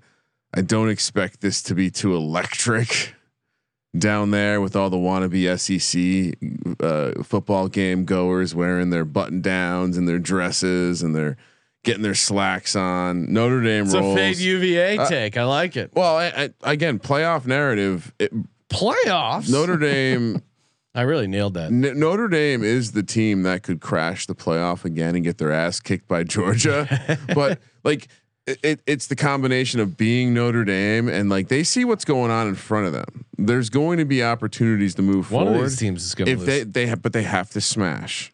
[0.54, 3.14] I don't expect this to be too electric
[3.98, 6.36] down there with all the wannabe SEC
[6.80, 11.36] uh, football game goers wearing their button downs and their dresses and they're
[11.84, 13.32] getting their slacks on.
[13.32, 14.16] Notre Dame It's a rolls.
[14.16, 15.36] fade UVA Uh, take.
[15.36, 15.92] I like it.
[15.94, 18.12] well, I, I, again, playoff narrative.
[18.18, 18.32] It,
[18.70, 19.50] Playoffs.
[19.50, 20.42] Notre Dame.
[20.94, 21.66] I really nailed that.
[21.66, 25.52] N- Notre Dame is the team that could crash the playoff again and get their
[25.52, 27.18] ass kicked by Georgia.
[27.34, 28.08] but like
[28.46, 32.30] it- it, it's the combination of being Notre Dame and like they see what's going
[32.32, 33.24] on in front of them.
[33.38, 35.64] There's going to be opportunities to move One forward.
[35.64, 36.46] of these teams is going to if lose.
[36.46, 38.32] they they have, but they have to smash.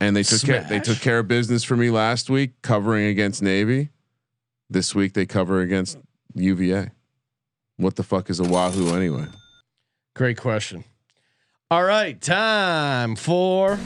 [0.00, 3.42] And they took care, they took care of business for me last week, covering against
[3.42, 3.90] Navy.
[4.70, 5.98] This week they cover against
[6.34, 6.90] UVA.
[7.76, 9.26] What the fuck is a Wahoo anyway?
[10.14, 10.84] Great question.
[11.70, 13.78] All right, time for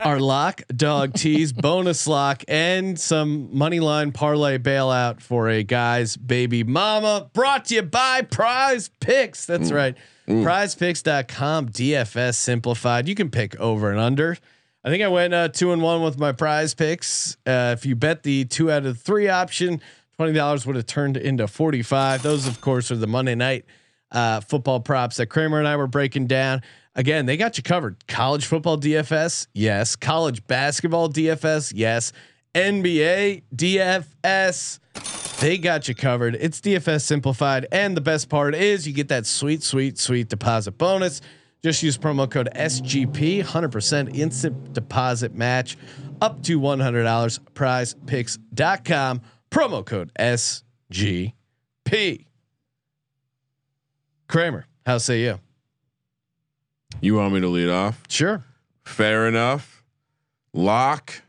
[0.00, 6.16] our lock dog tease bonus lock and some money line parlay bailout for a guy's
[6.16, 9.46] baby mama brought to you by prize picks.
[9.46, 9.96] That's right.
[10.26, 13.08] Prizepicks.com dfs simplified.
[13.08, 14.36] You can pick over and under.
[14.84, 17.36] I think i went uh, two and one with my prize picks.
[17.46, 19.80] Uh, if you bet the two out of three option
[20.18, 23.64] $20 would have turned into 45 those of course are the monday night
[24.10, 26.62] uh, football props that kramer and i were breaking down
[26.98, 28.04] Again, they got you covered.
[28.08, 29.94] College football DFS, yes.
[29.94, 32.12] College basketball DFS, yes.
[32.56, 34.80] NBA DFS,
[35.38, 36.36] they got you covered.
[36.40, 40.72] It's DFS simplified, and the best part is you get that sweet, sweet, sweet deposit
[40.72, 41.20] bonus.
[41.62, 45.78] Just use promo code SGP, 100% instant deposit match
[46.20, 47.38] up to $100.
[47.54, 49.20] PrizePicks.com,
[49.50, 52.24] promo code SGP.
[54.28, 55.40] Kramer, how say you?
[57.00, 58.02] You want me to lead off?
[58.08, 58.44] Sure.
[58.84, 59.82] Fair enough.
[60.52, 61.22] Lock.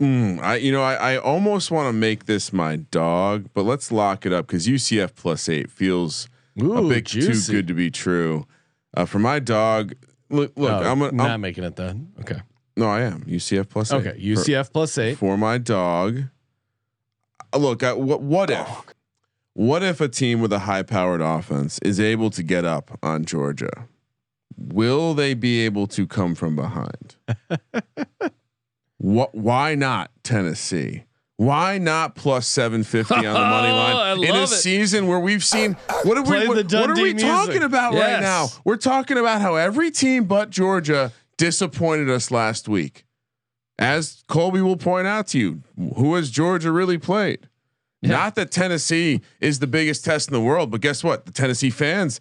[0.00, 3.90] Mm, I you know I, I almost want to make this my dog, but let's
[3.90, 6.28] lock it up because UCF plus eight feels
[6.62, 7.52] Ooh, a bit juicy.
[7.52, 8.46] too good to be true.
[8.96, 9.94] Uh, for my dog,
[10.30, 12.12] look look, Oh, I'm, gonna, not making it then.
[12.20, 12.40] Okay.
[12.76, 14.10] no, I am UCF plus Okay.
[14.16, 14.36] eight.
[14.36, 15.18] For- UCF plus eight.
[15.18, 16.22] for my dog.
[17.52, 18.68] Uh, Look, I, what what if
[19.54, 23.24] what if a team with a high powered offense is able to get up on
[23.24, 23.88] Georgia?
[24.56, 27.16] Will they be able to come from behind?
[28.98, 29.34] what?
[29.34, 31.04] Why not Tennessee?
[31.36, 34.48] Why not plus seven fifty on the money line I in a it.
[34.48, 37.28] season where we've seen what are Play we what, what are we music.
[37.28, 38.48] talking about right now?
[38.64, 43.04] We're talking about how every team but Georgia disappointed us last week.
[43.78, 47.48] As Colby will point out to you, who has Georgia really played?
[48.02, 51.26] Not that Tennessee is the biggest test in the world, but guess what?
[51.26, 52.20] The Tennessee fans,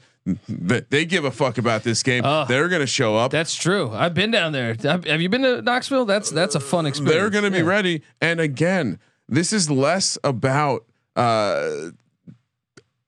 [0.49, 2.23] that they give a fuck about this game.
[2.25, 2.45] Oh.
[2.45, 3.31] They're going to show up.
[3.31, 3.91] That's true.
[3.91, 4.75] I've been down there.
[4.83, 6.05] Have you been to Knoxville?
[6.05, 7.15] That's that's a fun experience.
[7.15, 8.01] They're going to be ready.
[8.19, 8.99] And again,
[9.29, 10.85] this is less about.
[11.15, 11.91] Uh,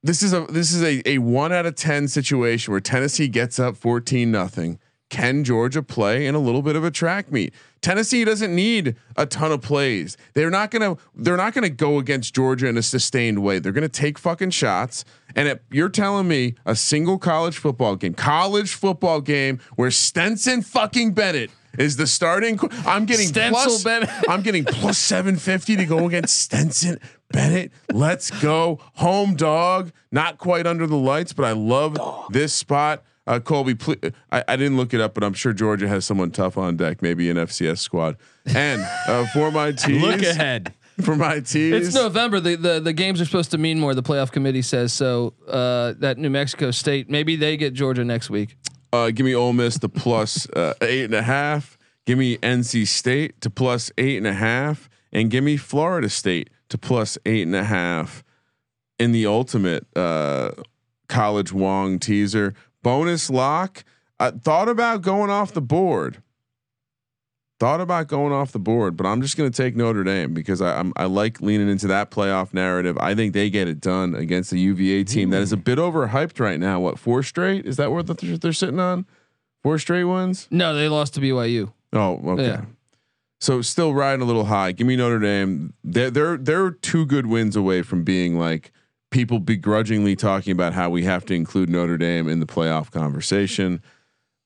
[0.02, 3.60] this is a this is a, a one out of ten situation where Tennessee gets
[3.60, 4.80] up fourteen nothing.
[5.10, 7.54] Can Georgia play in a little bit of a track meet?
[7.82, 10.18] Tennessee doesn't need a ton of plays.
[10.34, 13.60] They're not gonna they're not gonna go against Georgia in a sustained way.
[13.60, 15.06] They're gonna take fucking shots.
[15.36, 20.62] And it, you're telling me a single college football game, college football game where Stetson
[20.62, 22.60] fucking Bennett is the starting.
[22.86, 23.84] I'm getting Stencil plus.
[23.84, 24.10] Bennett.
[24.30, 27.00] I'm getting plus seven fifty to go against Stetson
[27.32, 27.72] Bennett.
[27.94, 29.92] Let's go home dog.
[30.12, 31.98] Not quite under the lights, but I love
[32.32, 33.04] this spot.
[33.30, 33.96] Uh, Colby, pl-
[34.32, 37.02] I, I didn't look it up, but I'm sure Georgia has someone tough on deck,
[37.04, 38.18] maybe an FCS squad.
[38.46, 40.74] And uh, for my tees, Look ahead.
[41.02, 41.88] for my tees.
[41.90, 42.40] It's November.
[42.40, 43.94] The, the the games are supposed to mean more.
[43.94, 45.36] The playoff committee says so.
[45.48, 48.56] Uh, that New Mexico State, maybe they get Georgia next week.
[48.92, 51.78] Uh, give me Ole Miss the plus uh, eight and a half.
[52.08, 56.50] Give me NC State to plus eight and a half, and give me Florida State
[56.70, 58.24] to plus eight and a half.
[58.98, 60.52] In the ultimate uh,
[61.08, 63.84] college Wong teaser bonus lock,
[64.20, 66.22] I thought about going off the board.
[67.60, 70.62] Thought about going off the board, but I'm just going to take Notre Dame because
[70.62, 72.98] I, I'm I like leaning into that playoff narrative.
[73.00, 76.40] I think they get it done against the UVA team that is a bit overhyped
[76.40, 76.80] right now.
[76.80, 77.66] What four straight?
[77.66, 79.06] Is that what they're, they're sitting on?
[79.62, 80.48] Four straight ones?
[80.50, 81.74] No, they lost to BYU.
[81.92, 82.44] Oh, okay.
[82.44, 82.62] Yeah.
[83.42, 84.72] So still riding a little high.
[84.72, 85.74] Give me Notre Dame.
[85.84, 88.72] They're they're they're two good wins away from being like
[89.12, 93.82] people begrudgingly talking about how we have to include Notre Dame in the playoff conversation.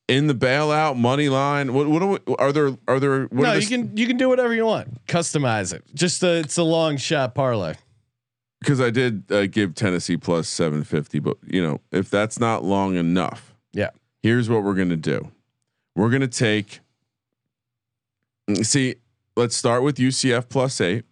[0.06, 2.76] In the bailout money line, what what are, we, are there?
[2.86, 3.22] Are there?
[3.24, 5.06] What no, are you can you can do whatever you want.
[5.06, 5.82] Customize it.
[5.94, 7.74] Just a, it's a long shot parlay.
[8.60, 12.96] because I did uh, give Tennessee plus 750, but you know, if that's not long
[12.96, 13.90] enough, Yeah.
[14.22, 15.30] here's what we're going to do.
[15.96, 16.80] We're going to take,
[18.62, 18.96] see,
[19.36, 21.04] let's start with UCF plus eight.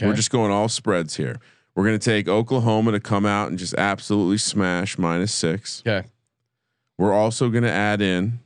[0.00, 1.40] We're just going all spreads here.
[1.78, 5.80] We're going to take Oklahoma to come out and just absolutely smash minus six.
[5.86, 6.08] Okay.
[6.98, 8.40] We're also going to add in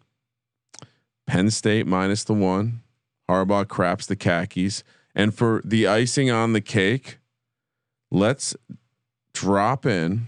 [1.26, 2.82] Penn State minus the one.
[3.30, 4.84] Harbaugh craps the khakis.
[5.14, 7.20] And for the icing on the cake,
[8.10, 8.54] let's
[9.32, 10.26] drop in.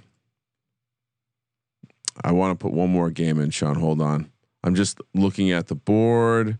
[2.24, 3.74] I want to put one more game in, Sean.
[3.74, 4.30] Hold on.
[4.62, 6.56] I'm just looking at the board.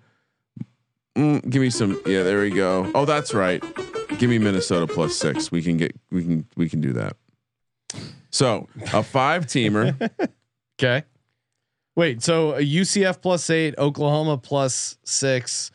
[1.17, 1.99] Mm, give me some.
[2.05, 2.93] Yeah, there we go.
[2.95, 3.65] Oh, that's right.
[4.19, 5.51] Give me Minnesota plus six.
[5.51, 5.95] We can get.
[6.11, 6.47] We can.
[6.57, 7.17] We can do that.
[8.31, 10.11] So a five teamer.
[10.77, 11.05] Okay.
[11.95, 15.71] Wait, so a UCF plus eight, Oklahoma plus six,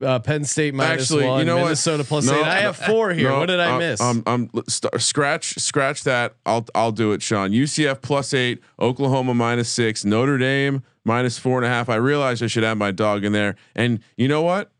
[0.00, 1.64] uh, Penn State minus Actually, one, you know what?
[1.64, 2.44] Minnesota plus No, eight.
[2.46, 3.28] I have four here.
[3.28, 4.00] No, what did I miss?
[4.00, 6.36] Um, um, let's scratch, scratch that.
[6.46, 7.50] I'll, I'll do it, Sean.
[7.50, 11.90] UCF plus eight, Oklahoma minus six, Notre Dame minus four and a half.
[11.90, 13.56] I realized I should have my dog in there.
[13.76, 14.72] And you know what?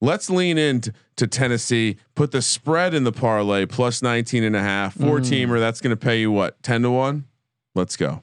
[0.00, 1.96] Let's lean into to Tennessee.
[2.14, 4.94] Put the spread in the parlay plus 19 and a half.
[4.94, 5.24] Four Mm.
[5.48, 5.58] teamer.
[5.60, 6.62] That's going to pay you what?
[6.62, 7.24] 10 to one.
[7.74, 8.22] Let's go.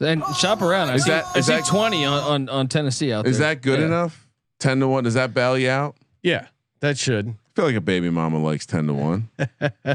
[0.00, 0.88] And shop around.
[0.90, 3.38] I Is see, that- I is see that- twenty on, on on Tennessee out Is
[3.38, 3.54] there.
[3.54, 3.86] that good Yeah.
[3.86, 4.26] enough?
[4.58, 5.04] 10 to one.
[5.04, 5.96] Does that bail you out?
[6.22, 6.46] yeah,
[6.80, 7.28] that should.
[7.28, 9.28] I feel like a baby mama likes 10 to one.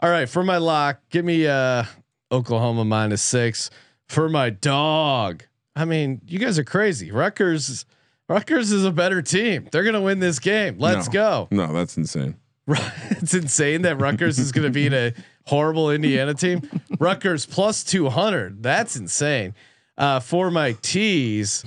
[0.00, 1.84] All right, for my lock, give me uh
[2.32, 3.70] Oklahoma minus six.
[4.08, 5.44] For my dog,
[5.76, 7.10] I mean, you guys are crazy.
[7.12, 7.84] Rutgers,
[8.28, 9.68] Rutgers is a better team.
[9.72, 10.76] They're gonna win this game.
[10.78, 11.12] Let's No.
[11.12, 11.48] go.
[11.50, 12.36] No, that's insane.
[12.68, 15.14] it's insane that Rutgers is gonna beat a
[15.46, 16.68] horrible Indiana team.
[16.98, 18.62] Rutgers plus two hundred.
[18.62, 19.54] That's insane.
[19.96, 21.64] Uh, for my tees,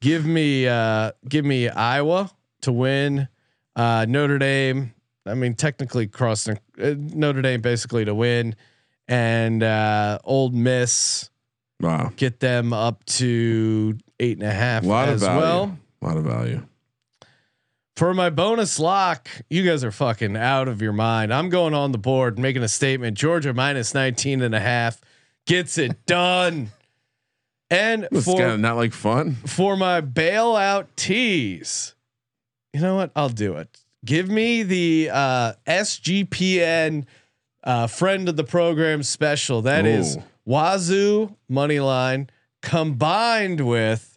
[0.00, 2.30] give me uh, give me Iowa
[2.62, 3.28] to win.
[3.76, 4.94] Uh, Notre Dame.
[5.26, 8.54] I mean, technically crossing uh, Notre Dame basically to win,
[9.08, 11.30] and uh, Ole Miss
[11.80, 12.12] Wow.
[12.16, 15.76] get them up to eight and a half A as well.
[16.04, 16.66] A lot of value.
[17.96, 21.32] For my bonus lock, you guys are fucking out of your mind.
[21.32, 23.16] I'm going on the board making a statement.
[23.16, 25.00] Georgia minus 19 and a half
[25.46, 26.70] gets it done.
[27.70, 29.36] And It's for kind of not like fun.
[29.46, 31.94] for my bailout tease,
[32.74, 33.10] you know what?
[33.16, 33.80] I'll do it.
[34.04, 37.06] Give me the uh, SGPN
[37.62, 39.62] uh, friend of the program special.
[39.62, 40.22] That is Ooh.
[40.46, 42.28] Wazzu money line
[42.60, 44.13] combined with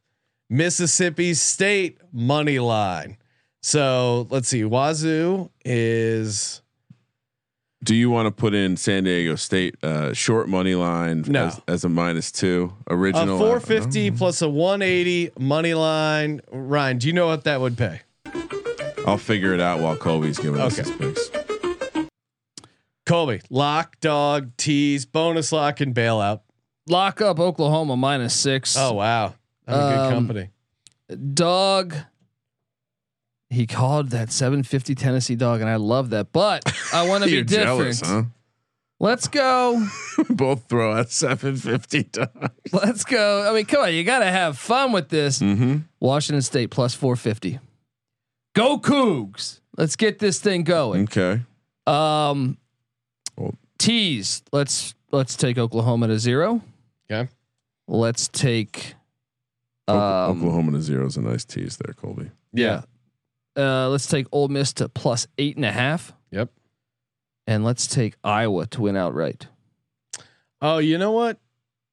[0.50, 3.18] Mississippi State money line.
[3.62, 4.62] So let's see.
[4.64, 6.62] Wazzu is
[7.84, 11.48] Do you want to put in San Diego State uh, short money line No.
[11.48, 13.38] as, as a minus two a original?
[13.38, 16.42] 450 plus a 180 money line.
[16.52, 18.02] Ryan, do you know what that would pay?
[19.06, 20.90] I'll figure it out while Colby's giving us Okay.
[20.90, 21.30] his picks.
[23.06, 26.42] Colby, lock, dog, tease, bonus lock, and bailout.
[26.90, 28.76] Lock up Oklahoma minus six.
[28.78, 29.34] Oh wow,
[29.68, 30.50] I'm a good Um, company.
[31.34, 31.96] dog.
[33.50, 36.34] He called that 750 Tennessee dog, and I love that.
[36.34, 36.64] But
[36.94, 37.66] I want to be different.
[37.98, 38.24] jealous, huh?
[39.00, 39.88] Let's go.
[40.30, 42.30] Both throw out 750 times.
[42.74, 43.48] Let's go.
[43.50, 45.40] I mean, come on, you got to have fun with this.
[45.40, 45.78] Mm-hmm.
[46.00, 47.60] Washington State plus 450.
[48.56, 49.60] Go Cougs.
[49.78, 51.04] Let's get this thing going.
[51.04, 51.42] Okay.
[51.86, 52.58] Um,
[53.38, 54.42] Well- tease.
[54.52, 56.62] Let's let's take Oklahoma to zero.
[57.10, 57.30] Okay.
[57.88, 58.96] Let's take.
[59.88, 62.32] Okla- Um, Oklahoma to zero is a nice tease there, Colby.
[62.54, 62.82] Yeah.
[63.56, 66.50] Uh, let's take Ole Miss to plus eight and a half, Yep.
[67.48, 69.48] and let's take Iowa to win outright.
[70.62, 71.40] Oh, you know what?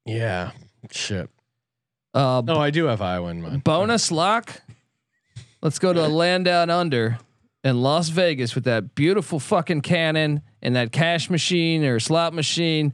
[0.05, 0.51] Yeah.
[0.91, 1.31] Shit.
[2.13, 3.65] Uh, No, I do have Iowa in mind.
[3.65, 4.63] bonus lock.
[5.63, 7.19] Let's go to a land down under
[7.63, 12.93] in Las Vegas with that beautiful fucking cannon and that cash machine or slot machine.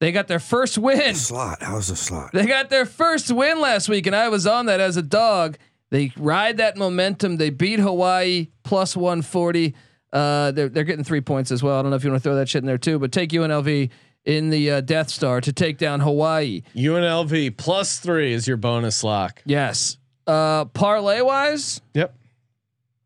[0.00, 1.14] They got their first win.
[1.14, 1.62] Slot.
[1.62, 2.30] How's a slot?
[2.32, 5.58] They got their first win last week, and I was on that as a dog.
[5.90, 7.36] They ride that momentum.
[7.36, 9.74] They beat Hawaii plus 140.
[10.12, 11.78] Uh, they're they're getting three points as well.
[11.78, 13.30] I don't know if you want to throw that shit in there too, but take
[13.30, 13.90] UNLV
[14.24, 16.62] in the uh, Death Star to take down Hawaii.
[16.74, 19.42] UNLV plus three is your bonus lock.
[19.44, 19.98] Yes.
[20.26, 22.14] Uh, parlay wise, Yep.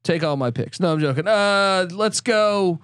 [0.02, 0.78] take all my picks.
[0.80, 1.26] No, I'm joking.
[1.26, 2.80] Uh, let's go.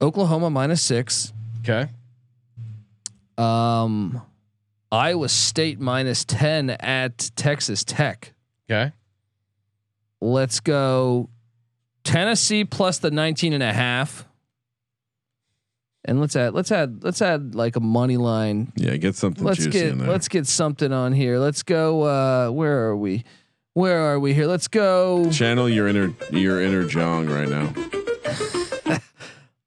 [0.00, 1.32] Oklahoma minus six.
[1.60, 1.88] Okay.
[3.40, 4.22] Um,
[4.92, 8.34] Iowa State minus ten at Texas Tech.
[8.70, 8.92] Okay.
[10.20, 11.30] Let's go
[12.04, 14.26] Tennessee plus the 19 and a half.
[16.04, 18.72] And let's add let's add let's add like a money line.
[18.74, 20.08] Yeah, get something Let's juicy get in there.
[20.08, 21.38] let's get something on here.
[21.38, 23.24] Let's go uh where are we?
[23.74, 24.46] Where are we here?
[24.46, 27.66] Let's go Channel your inner your inner Jong right now.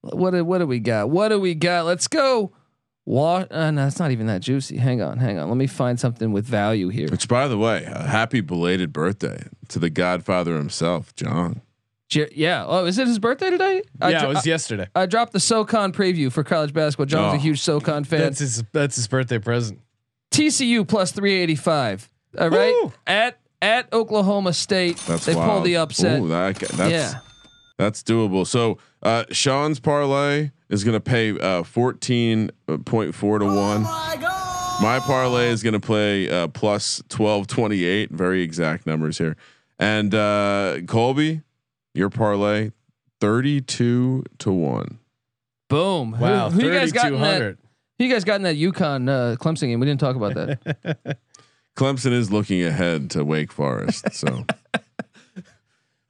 [0.02, 1.10] what do, what do we got?
[1.10, 1.86] What do we got?
[1.86, 2.52] Let's go
[3.06, 4.78] Wa- uh, no, it's not even that juicy.
[4.78, 5.50] Hang on, hang on.
[5.50, 7.10] Let me find something with value here.
[7.10, 11.62] Which, by the way, a happy belated birthday to the Godfather himself, John.
[12.10, 12.64] Jer- yeah.
[12.66, 13.82] Oh, is it his birthday today?
[14.00, 14.88] I yeah, dro- it was yesterday.
[14.96, 17.08] I, I dropped the SoCon preview for college basketball.
[17.08, 17.38] John's Oh.
[17.38, 18.20] a huge SoCon fan.
[18.22, 18.64] That's his.
[18.72, 19.80] That's his birthday present.
[20.32, 22.10] TCU plus 385.
[22.40, 22.74] All right.
[22.84, 22.94] Woo.
[23.06, 24.98] At at Oklahoma State.
[25.08, 25.50] That's they wild.
[25.52, 26.22] pulled the upset.
[26.22, 27.20] Ooh, that, that's yeah.
[27.84, 28.48] That's doable.
[28.48, 32.50] So uh, Sean's parlay is going to pay uh, fourteen
[32.86, 33.84] point four to one.
[34.82, 38.12] My parlay is going to play uh, plus twelve twenty eight.
[38.12, 39.36] Very exact numbers here.
[39.80, 41.42] And uh, Colby,
[41.94, 42.72] your parlay
[43.20, 45.00] thirty two to one.
[45.70, 46.12] Boom.
[46.12, 46.50] Wow.
[46.50, 47.38] Who, who you guys got in that?
[47.38, 47.58] 3200.
[47.98, 49.80] Who you guys got in that UConn uh, Clemson game?
[49.80, 51.18] We didn't talk about that.
[51.76, 54.14] Clemson is looking ahead to Wake Forest.
[54.14, 54.46] So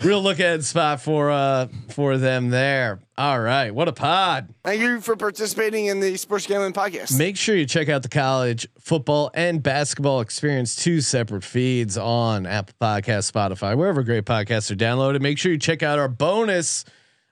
[0.03, 2.99] Real look ahead spot for uh for them there.
[3.17, 4.53] All right, what a pod.
[4.61, 7.17] Thank you for participating in the Sports Gambling Podcast.
[7.17, 12.45] Make sure you check out the college football and basketball experience, two separate feeds on
[12.45, 15.21] Apple Podcast, Spotify, wherever great podcasts are downloaded.
[15.21, 16.83] Make sure you check out our bonus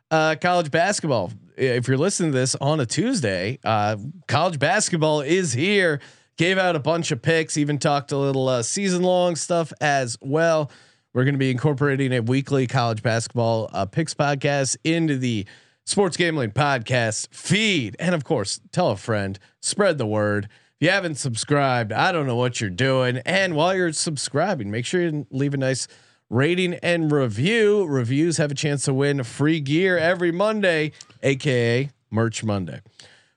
[0.10, 1.34] uh, college basketball.
[1.58, 3.98] If you're listening to this on a Tuesday, uh,
[4.30, 6.00] college basketball is here.
[6.38, 10.18] Gave out a bunch of picks, even talked a little uh, season long stuff as
[10.22, 10.72] well.
[11.14, 15.46] We're going to be incorporating a weekly college basketball uh, picks podcast into the
[15.86, 17.98] sports gambling podcast feed.
[18.00, 20.46] And of course, tell a friend, spread the word.
[20.46, 23.18] If you haven't subscribed, I don't know what you're doing.
[23.26, 25.88] And while you're subscribing, make sure you leave a nice
[26.30, 27.86] rating and review.
[27.86, 32.80] Reviews have a chance to win free gear every Monday, aka Merch Monday.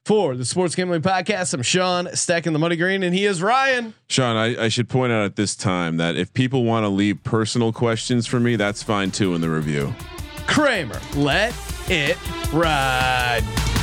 [0.05, 3.95] For the Sports Gambling Podcast, I'm Sean stacking the money green, and he is Ryan.
[4.07, 7.25] Sean, I, I should point out at this time that if people want to leave
[7.25, 9.95] personal questions for me, that's fine too in the review.
[10.47, 11.01] Kramer.
[11.15, 11.55] Let
[11.89, 12.19] it
[12.53, 13.74] ride.